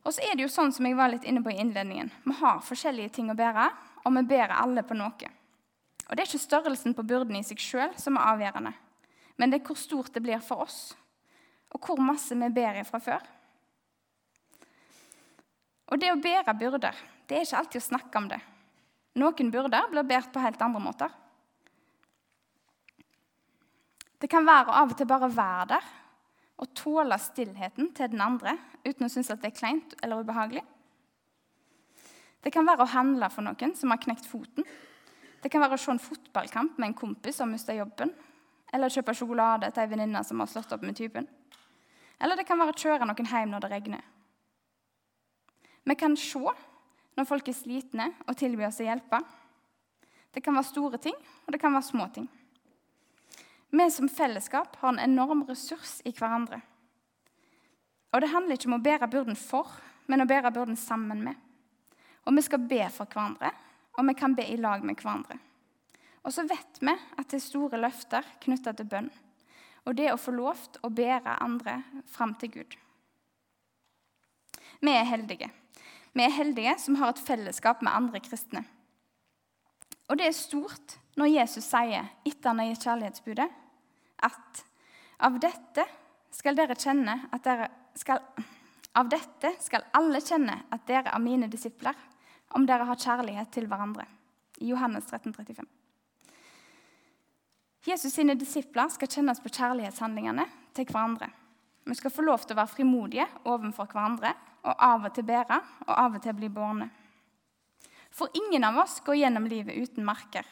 Og 0.07 0.15
så 0.15 0.23
er 0.23 0.37
det 0.37 0.45
jo 0.45 0.51
sånn 0.51 0.71
som 0.73 0.87
jeg 0.87 0.97
var 0.97 1.11
litt 1.11 1.27
inne 1.27 1.43
på 1.43 1.51
i 1.51 1.59
innledningen. 1.61 2.09
Vi 2.23 2.35
har 2.39 2.63
forskjellige 2.65 3.13
ting 3.17 3.29
å 3.29 3.37
bære, 3.37 3.67
og 4.05 4.15
vi 4.15 4.23
bærer 4.29 4.55
alle 4.57 4.83
på 4.87 4.97
noe. 4.97 5.31
Og 6.07 6.15
Det 6.15 6.23
er 6.23 6.29
ikke 6.29 6.39
størrelsen 6.39 6.95
på 6.95 7.03
byrden 7.03 7.35
i 7.35 7.43
seg 7.43 7.61
sjøl 7.61 7.95
som 7.99 8.17
er 8.17 8.29
avgjørende, 8.31 8.73
men 9.37 9.51
det 9.51 9.59
er 9.59 9.67
hvor 9.67 9.77
stort 9.77 10.13
det 10.15 10.23
blir 10.23 10.39
for 10.41 10.63
oss, 10.63 10.95
og 11.75 11.83
hvor 11.83 11.99
masse 12.01 12.35
vi 12.35 12.47
bærer 12.55 12.87
fra 12.87 13.01
før. 13.03 13.25
Og 15.91 15.99
det 15.99 16.11
å 16.11 16.19
bære 16.19 16.55
byrder, 16.57 16.95
det 17.27 17.37
er 17.37 17.45
ikke 17.45 17.59
alltid 17.59 17.81
å 17.83 17.89
snakke 17.91 18.23
om 18.23 18.31
det. 18.31 18.39
Noen 19.17 19.51
byrder 19.51 19.89
blir 19.91 20.05
båret 20.05 20.29
på 20.33 20.41
helt 20.43 20.61
andre 20.61 20.81
måter. 20.81 21.13
Det 24.17 24.29
kan 24.29 24.45
være 24.45 24.71
å 24.71 24.79
av 24.81 24.93
og 24.93 24.97
til 24.97 25.09
bare 25.09 25.29
være 25.29 25.65
der 25.73 25.89
og 26.57 26.73
tåle 26.73 27.17
stillheten 27.21 27.91
til 27.97 28.09
den 28.13 28.21
andre 28.21 28.55
uten 28.85 29.05
å 29.05 29.11
synes 29.13 29.29
at 29.33 29.43
det 29.43 29.51
er 29.51 29.59
kleint 29.59 29.93
eller 30.01 30.23
ubehagelig. 30.25 30.63
Det 32.41 32.53
kan 32.53 32.65
være 32.65 32.85
å 32.85 32.93
handle 32.93 33.29
for 33.33 33.45
noen 33.45 33.73
som 33.77 33.93
har 33.93 34.01
knekt 34.01 34.25
foten. 34.29 34.65
Det 35.41 35.51
kan 35.53 35.61
være 35.61 35.77
å 35.77 35.81
se 35.81 35.91
en 35.93 36.01
fotballkamp 36.01 36.77
med 36.77 36.89
en 36.89 36.97
kompis 36.97 37.37
som 37.41 37.51
mista 37.51 37.75
jobben. 37.77 38.13
Eller 38.73 38.91
kjøpe 38.91 39.13
sjokolade 39.15 39.69
til 39.71 39.83
ei 39.83 39.91
venninne 39.91 40.23
som 40.25 40.41
har 40.41 40.49
slått 40.49 40.73
opp 40.75 40.85
med 40.85 40.97
typen. 40.97 41.27
Eller 42.19 42.39
det 42.39 42.47
kan 42.47 42.57
være 42.59 42.73
å 42.73 42.81
kjøre 42.81 43.05
noen 43.05 43.29
hjem 43.29 43.53
når 43.53 43.65
det 43.65 43.71
regner. 43.73 44.07
Vi 45.87 45.95
kan 45.95 46.17
se 46.19 46.41
når 47.17 47.25
folk 47.25 47.49
er 47.49 47.57
slitne, 47.57 48.11
og 48.29 48.37
tilbyr 48.37 48.69
å 48.69 48.85
hjelpe. 48.85 49.19
Det 50.33 50.43
kan 50.45 50.53
være 50.53 50.69
store 50.69 50.99
ting, 51.01 51.15
og 51.45 51.53
det 51.53 51.59
kan 51.61 51.73
være 51.73 51.89
små 51.89 52.07
ting. 52.13 52.27
Vi 53.73 53.87
som 53.91 54.09
fellesskap 54.09 54.77
har 54.79 54.93
en 54.93 55.01
enorm 55.03 55.43
ressurs 55.49 55.97
i 56.05 56.13
hverandre. 56.15 56.61
Og 58.13 58.21
det 58.23 58.31
handler 58.31 58.55
ikke 58.55 58.69
om 58.69 58.77
å 58.77 58.83
bære 58.85 59.09
byrden 59.11 59.35
for, 59.39 59.73
men 60.07 60.23
å 60.23 60.29
bære 60.29 60.53
byrden 60.55 60.77
sammen 60.79 61.25
med. 61.25 61.35
Og 62.27 62.37
vi 62.37 62.45
skal 62.45 62.63
be 62.69 62.85
for 62.93 63.09
hverandre, 63.09 63.51
og 63.97 64.07
vi 64.07 64.15
kan 64.15 64.35
be 64.37 64.45
i 64.47 64.59
lag 64.61 64.85
med 64.85 64.99
hverandre. 65.01 65.39
Og 66.23 66.33
så 66.35 66.43
vet 66.47 66.79
vi 66.83 66.93
at 66.93 67.27
det 67.27 67.39
er 67.39 67.43
store 67.43 67.79
løfter 67.79 68.25
knytta 68.43 68.73
til 68.75 68.87
bønn. 68.91 69.09
Og 69.87 69.95
det 69.95 70.11
å 70.11 70.19
få 70.19 70.33
lov 70.35 70.59
til 70.73 70.83
å 70.83 70.91
bære 70.91 71.37
andre 71.43 71.79
fram 72.11 72.33
til 72.39 72.51
Gud. 72.59 72.75
Vi 74.83 74.91
er 74.91 75.07
heldige. 75.07 75.49
Vi 76.17 76.25
er 76.25 76.33
heldige 76.33 76.73
som 76.81 76.97
har 76.97 77.13
et 77.13 77.21
fellesskap 77.21 77.83
med 77.85 77.93
andre 77.93 78.19
kristne. 78.25 78.63
Og 80.09 80.17
det 80.17 80.25
er 80.25 80.33
stort 80.33 80.97
når 81.19 81.29
Jesus 81.29 81.67
sier, 81.67 82.07
etter 82.25 82.49
han 82.49 82.61
har 82.61 82.71
gitt 82.71 82.85
kjærlighetsbudet, 82.87 83.47
at 84.25 84.61
av 85.27 85.37
dette 85.41 85.85
skal 86.33 86.57
dere 86.57 86.77
kjenne 86.77 87.19
at 87.33 87.43
dere 87.45 87.69
skal 87.97 88.23
Av 88.97 89.05
dette 89.05 89.51
skal 89.61 89.83
alle 89.93 90.17
kjenne 90.25 90.55
at 90.73 90.87
dere 90.89 91.11
er 91.13 91.21
mine 91.21 91.45
disipler, 91.53 91.93
om 92.57 92.63
dere 92.65 92.87
har 92.87 92.97
kjærlighet 92.97 93.51
til 93.53 93.67
hverandre. 93.69 94.07
I 94.57 94.71
Johannes 94.71 95.05
13, 95.05 95.35
35. 95.35 95.67
Jesus 97.85 98.15
sine 98.15 98.33
disipler 98.33 98.89
skal 98.89 99.11
kjennes 99.11 99.43
på 99.43 99.51
kjærlighetshandlingene 99.53 100.47
til 100.73 100.89
hverandre. 100.89 101.29
Vi 101.85 101.99
skal 101.99 102.15
få 102.15 102.25
lov 102.25 102.41
til 102.41 102.57
å 102.57 102.61
være 102.63 102.73
frimodige 102.73 103.27
overfor 103.45 103.91
hverandre 103.91 104.33
og 104.67 104.83
av 104.83 105.07
og 105.07 105.13
til 105.15 105.25
bære 105.27 105.59
og 105.87 105.93
av 105.95 106.17
og 106.17 106.23
til 106.23 106.35
bli 106.37 106.49
bårne. 106.51 106.89
For 108.11 108.33
ingen 108.35 108.65
av 108.67 108.79
oss 108.83 108.99
går 109.05 109.21
gjennom 109.21 109.47
livet 109.47 109.77
uten 109.77 110.05
merker. 110.05 110.45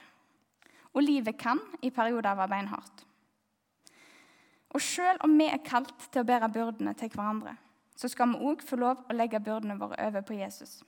Og 0.95 1.03
livet 1.03 1.37
kan 1.39 1.59
i 1.83 1.91
perioder 1.91 2.37
være 2.37 2.51
beinhardt. 2.53 3.03
Og 4.75 4.81
selv 4.83 5.23
om 5.23 5.31
vi 5.39 5.47
er 5.47 5.63
kalt 5.63 6.09
til 6.11 6.23
å 6.23 6.27
bære 6.27 6.51
byrdene 6.51 6.93
til 6.99 7.11
hverandre, 7.11 7.55
så 7.95 8.09
skal 8.11 8.33
vi 8.33 8.43
òg 8.43 8.63
få 8.63 8.79
lov 8.79 9.05
å 9.07 9.15
legge 9.15 9.39
byrdene 9.39 9.77
våre 9.79 9.97
over 10.07 10.23
på 10.27 10.35
Jesus. 10.35 10.81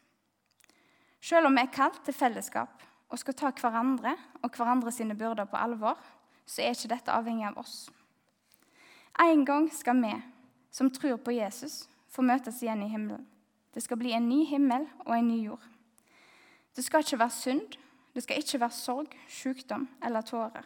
Selv 1.24 1.48
om 1.48 1.56
vi 1.56 1.64
er 1.64 1.74
kalt 1.74 2.02
til 2.06 2.16
fellesskap 2.16 2.84
og 3.08 3.20
skal 3.20 3.36
ta 3.40 3.52
hverandre 3.56 4.14
og 4.44 4.52
hverandre 4.52 4.92
sine 4.92 5.16
byrder 5.16 5.48
på 5.48 5.60
alvor, 5.60 5.96
så 6.48 6.64
er 6.64 6.76
ikke 6.76 6.92
dette 6.94 7.16
avhengig 7.16 7.48
av 7.48 7.62
oss. 7.64 7.88
En 9.24 9.46
gang 9.48 9.70
skal 9.74 9.98
vi 10.04 10.14
som 10.72 10.92
tror 10.94 11.18
på 11.18 11.34
Jesus, 11.34 11.88
får 12.18 12.26
møtes 12.26 12.62
igjen 12.64 12.82
i 12.82 12.90
himmelen. 12.90 13.26
Det 13.74 13.84
skal 13.86 14.00
bli 14.02 14.16
en 14.18 14.26
ny 14.26 14.42
himmel 14.50 14.88
og 15.06 15.14
en 15.14 15.28
ny 15.30 15.38
jord. 15.46 15.66
Det 16.74 16.82
skal 16.86 17.06
ikke 17.06 17.20
være 17.22 17.36
synd, 17.36 17.78
det 18.16 18.24
skal 18.26 18.42
ikke 18.42 18.60
være 18.64 18.74
sorg, 18.74 19.14
sykdom 19.30 19.86
eller 20.02 20.26
tårer. 20.26 20.66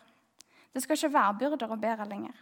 Det 0.72 0.84
skal 0.84 0.96
ikke 0.96 1.12
være 1.18 1.38
byrder 1.42 1.74
å 1.76 1.80
bære 1.80 2.08
lenger. 2.08 2.38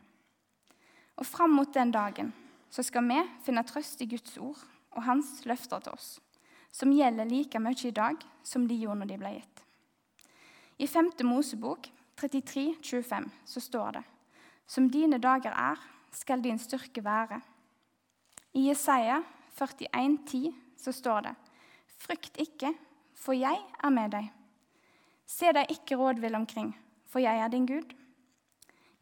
Og 1.18 1.26
fram 1.26 1.58
mot 1.58 1.74
den 1.74 1.92
dagen 1.92 2.30
så 2.70 2.86
skal 2.86 3.08
vi 3.10 3.18
finne 3.46 3.66
trøst 3.66 4.02
i 4.06 4.10
Guds 4.12 4.38
ord 4.38 4.62
og 4.94 5.06
Hans 5.08 5.40
løfter 5.50 5.82
til 5.82 5.98
oss, 5.98 6.20
som 6.72 6.94
gjelder 6.94 7.26
like 7.26 7.60
mye 7.62 7.90
i 7.90 7.96
dag 7.96 8.22
som 8.46 8.68
de 8.70 8.78
gjorde 8.78 9.02
når 9.02 9.10
de 9.10 9.22
ble 9.24 9.36
gitt. 9.40 9.64
I 10.80 10.88
5. 10.88 11.16
Mosebok 11.26 11.90
33, 12.22 12.76
25 12.84 13.32
så 13.46 13.60
står 13.60 13.98
det 13.98 14.04
Som 14.68 14.90
dine 14.90 15.18
dager 15.18 15.52
er, 15.52 15.82
skal 16.12 16.44
din 16.44 16.60
styrke 16.60 17.02
være. 17.04 17.42
I 18.54 18.68
Jesaja 18.68 19.24
41, 19.56 20.18
10 20.26 20.54
så 20.78 20.94
står 20.96 21.22
det 21.28 21.36
Frykt 22.00 22.38
ikke, 22.40 22.72
for 23.14 23.36
jeg 23.36 23.60
er 23.60 23.92
med 23.92 24.14
deg. 24.16 24.30
Se 25.28 25.52
deg 25.54 25.72
ikke 25.74 25.98
rådvill 26.00 26.38
omkring, 26.38 26.72
for 27.06 27.20
jeg 27.20 27.38
er 27.38 27.52
din 27.52 27.68
Gud. 27.68 27.92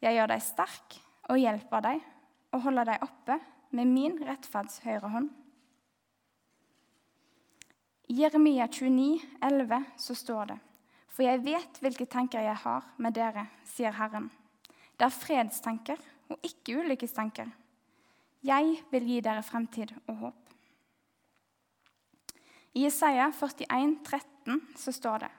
Jeg 0.01 0.17
gjør 0.17 0.31
deg 0.33 0.43
sterk 0.43 0.97
og 1.29 1.39
hjelper 1.39 1.83
deg 1.85 2.01
og 2.55 2.63
holder 2.65 2.89
deg 2.91 3.05
oppe 3.05 3.37
med 3.77 3.91
min 3.91 4.17
rettferds 4.25 4.81
høyre 4.85 5.11
hånd. 5.13 5.29
I 8.07 8.21
Jeremia 8.21 8.67
29, 8.71 9.19
11 9.43 9.85
så 9.99 10.15
står 10.15 10.51
det 10.53 10.57
For 11.11 11.25
jeg 11.27 11.43
vet 11.43 11.79
hvilke 11.83 12.07
tanker 12.09 12.45
jeg 12.45 12.55
har 12.63 12.85
med 12.97 13.15
dere, 13.17 13.47
sier 13.67 13.95
Herren. 13.95 14.29
Det 14.97 15.05
er 15.05 15.13
fredstanker 15.13 16.01
og 16.31 16.39
ikke 16.45 16.79
ulykkestanker. 16.81 17.49
Jeg 18.47 18.77
vil 18.91 19.07
gi 19.09 19.17
dere 19.23 19.43
fremtid 19.43 19.91
og 20.07 20.21
håp. 20.21 20.43
I 22.77 22.85
Isaiah 22.87 23.33
41, 23.33 23.97
13 24.05 24.61
så 24.77 24.93
står 24.93 25.25
det 25.25 25.31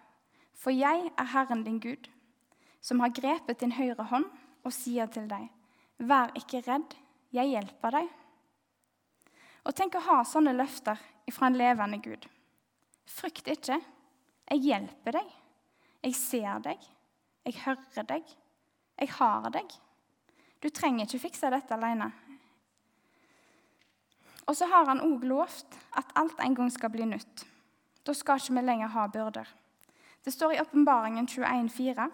For 0.58 0.74
jeg 0.74 1.06
er 1.08 1.30
Herren 1.32 1.62
din 1.64 1.78
Gud, 1.80 2.08
som 2.80 3.00
har 3.00 3.14
grepet 3.14 3.60
din 3.62 3.72
høyre 3.72 4.08
hånd 4.10 4.26
og 4.66 4.74
sier 4.74 5.08
til 5.12 5.28
deg, 5.30 5.46
Vær 5.98 6.34
ikke 6.38 6.60
redd, 6.66 6.94
jeg 7.34 7.50
hjelper 7.50 7.96
deg. 7.96 8.10
Og 9.66 9.74
tenk 9.74 9.96
å 9.98 10.04
ha 10.04 10.18
sånne 10.26 10.54
løfter 10.54 11.00
fra 11.34 11.48
en 11.48 11.58
levende 11.58 11.98
Gud. 12.04 12.28
Frykt 13.08 13.48
ikke, 13.50 13.80
jeg 14.48 14.62
hjelper 14.64 15.18
deg. 15.18 15.34
Jeg 16.04 16.14
ser 16.14 16.62
deg, 16.62 16.84
jeg 17.48 17.58
hører 17.64 18.06
deg, 18.06 18.32
jeg 19.00 19.14
har 19.18 19.50
deg. 19.54 19.74
Du 20.62 20.70
trenger 20.70 21.06
ikke 21.06 21.26
fikse 21.26 21.50
dette 21.50 21.74
alene. 21.74 22.12
Og 24.48 24.56
så 24.56 24.66
har 24.66 24.88
han 24.88 25.02
òg 25.04 25.26
lovt 25.28 25.76
at 26.00 26.12
alt 26.16 26.38
en 26.40 26.54
gang 26.56 26.70
skal 26.72 26.92
bli 26.92 27.04
nytt. 27.04 27.44
Da 28.04 28.14
skal 28.16 28.40
ikke 28.40 28.56
vi 28.56 28.64
lenger 28.64 28.94
ha 28.94 29.04
byrder. 29.12 29.48
Det 30.24 30.32
står 30.32 30.54
i 30.54 30.60
Åpenbaringen 30.62 31.28
21,4.: 31.28 32.08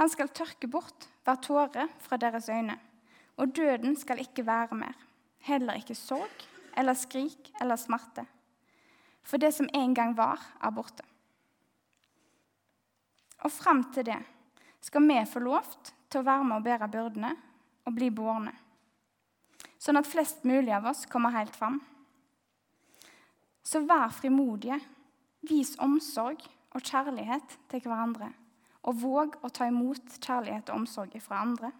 Han 0.00 0.08
skal 0.08 0.32
tørke 0.32 0.68
bort 0.68 1.08
hver 1.24 1.36
tåre 1.44 1.88
fra 2.00 2.16
deres 2.16 2.48
øyne, 2.48 2.78
og 3.36 3.56
døden 3.56 3.96
skal 3.96 4.20
ikke 4.20 4.46
være 4.46 4.74
mer. 4.74 4.96
Heller 5.38 5.74
ikke 5.74 5.94
sorg 5.94 6.48
eller 6.76 6.94
skrik 6.94 7.52
eller 7.60 7.76
smerte. 7.76 8.24
For 9.22 9.36
det 9.36 9.54
som 9.54 9.68
en 9.74 9.94
gang 9.94 10.16
var, 10.16 10.40
er 10.62 10.70
borte. 10.70 11.04
Og 13.44 13.52
fram 13.52 13.84
til 13.92 14.06
det 14.06 14.18
skal 14.80 15.02
vi 15.02 15.20
få 15.26 15.38
lov 15.38 15.68
til 16.10 16.20
å 16.20 16.24
være 16.24 16.44
med 16.44 16.56
og 16.56 16.64
bære 16.64 16.88
byrdene 16.88 17.36
og 17.84 17.94
bli 17.94 18.10
bårne 18.10 18.61
sånn 19.82 19.98
at 19.98 20.08
flest 20.08 20.44
mulig 20.46 20.72
av 20.76 20.86
oss 20.92 21.06
kommer 21.10 21.34
helt 21.34 21.56
fram. 21.58 21.80
Så 23.66 23.82
vær 23.86 24.12
frimodige, 24.14 24.78
vis 25.46 25.74
omsorg 25.82 26.42
og 26.72 26.82
kjærlighet 26.86 27.56
til 27.70 27.82
hverandre, 27.84 28.30
og 28.86 28.98
våg 29.02 29.38
å 29.42 29.50
ta 29.50 29.66
imot 29.70 30.18
kjærlighet 30.18 30.70
og 30.70 30.82
omsorg 30.82 31.16
fra 31.22 31.42
andre. 31.42 31.72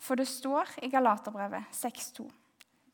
For 0.00 0.16
det 0.16 0.28
står 0.28 0.78
i 0.84 0.90
Galaterbrevet 0.92 1.72
6,2.: 1.76 2.28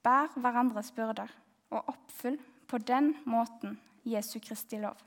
Bær 0.02 0.34
hverandres 0.34 0.90
byrder 0.94 1.30
og 1.70 1.92
oppfyll 1.94 2.38
på 2.66 2.78
den 2.78 3.14
måten 3.24 3.78
Jesu 4.04 4.38
Kristi 4.42 4.78
lov. 4.82 4.98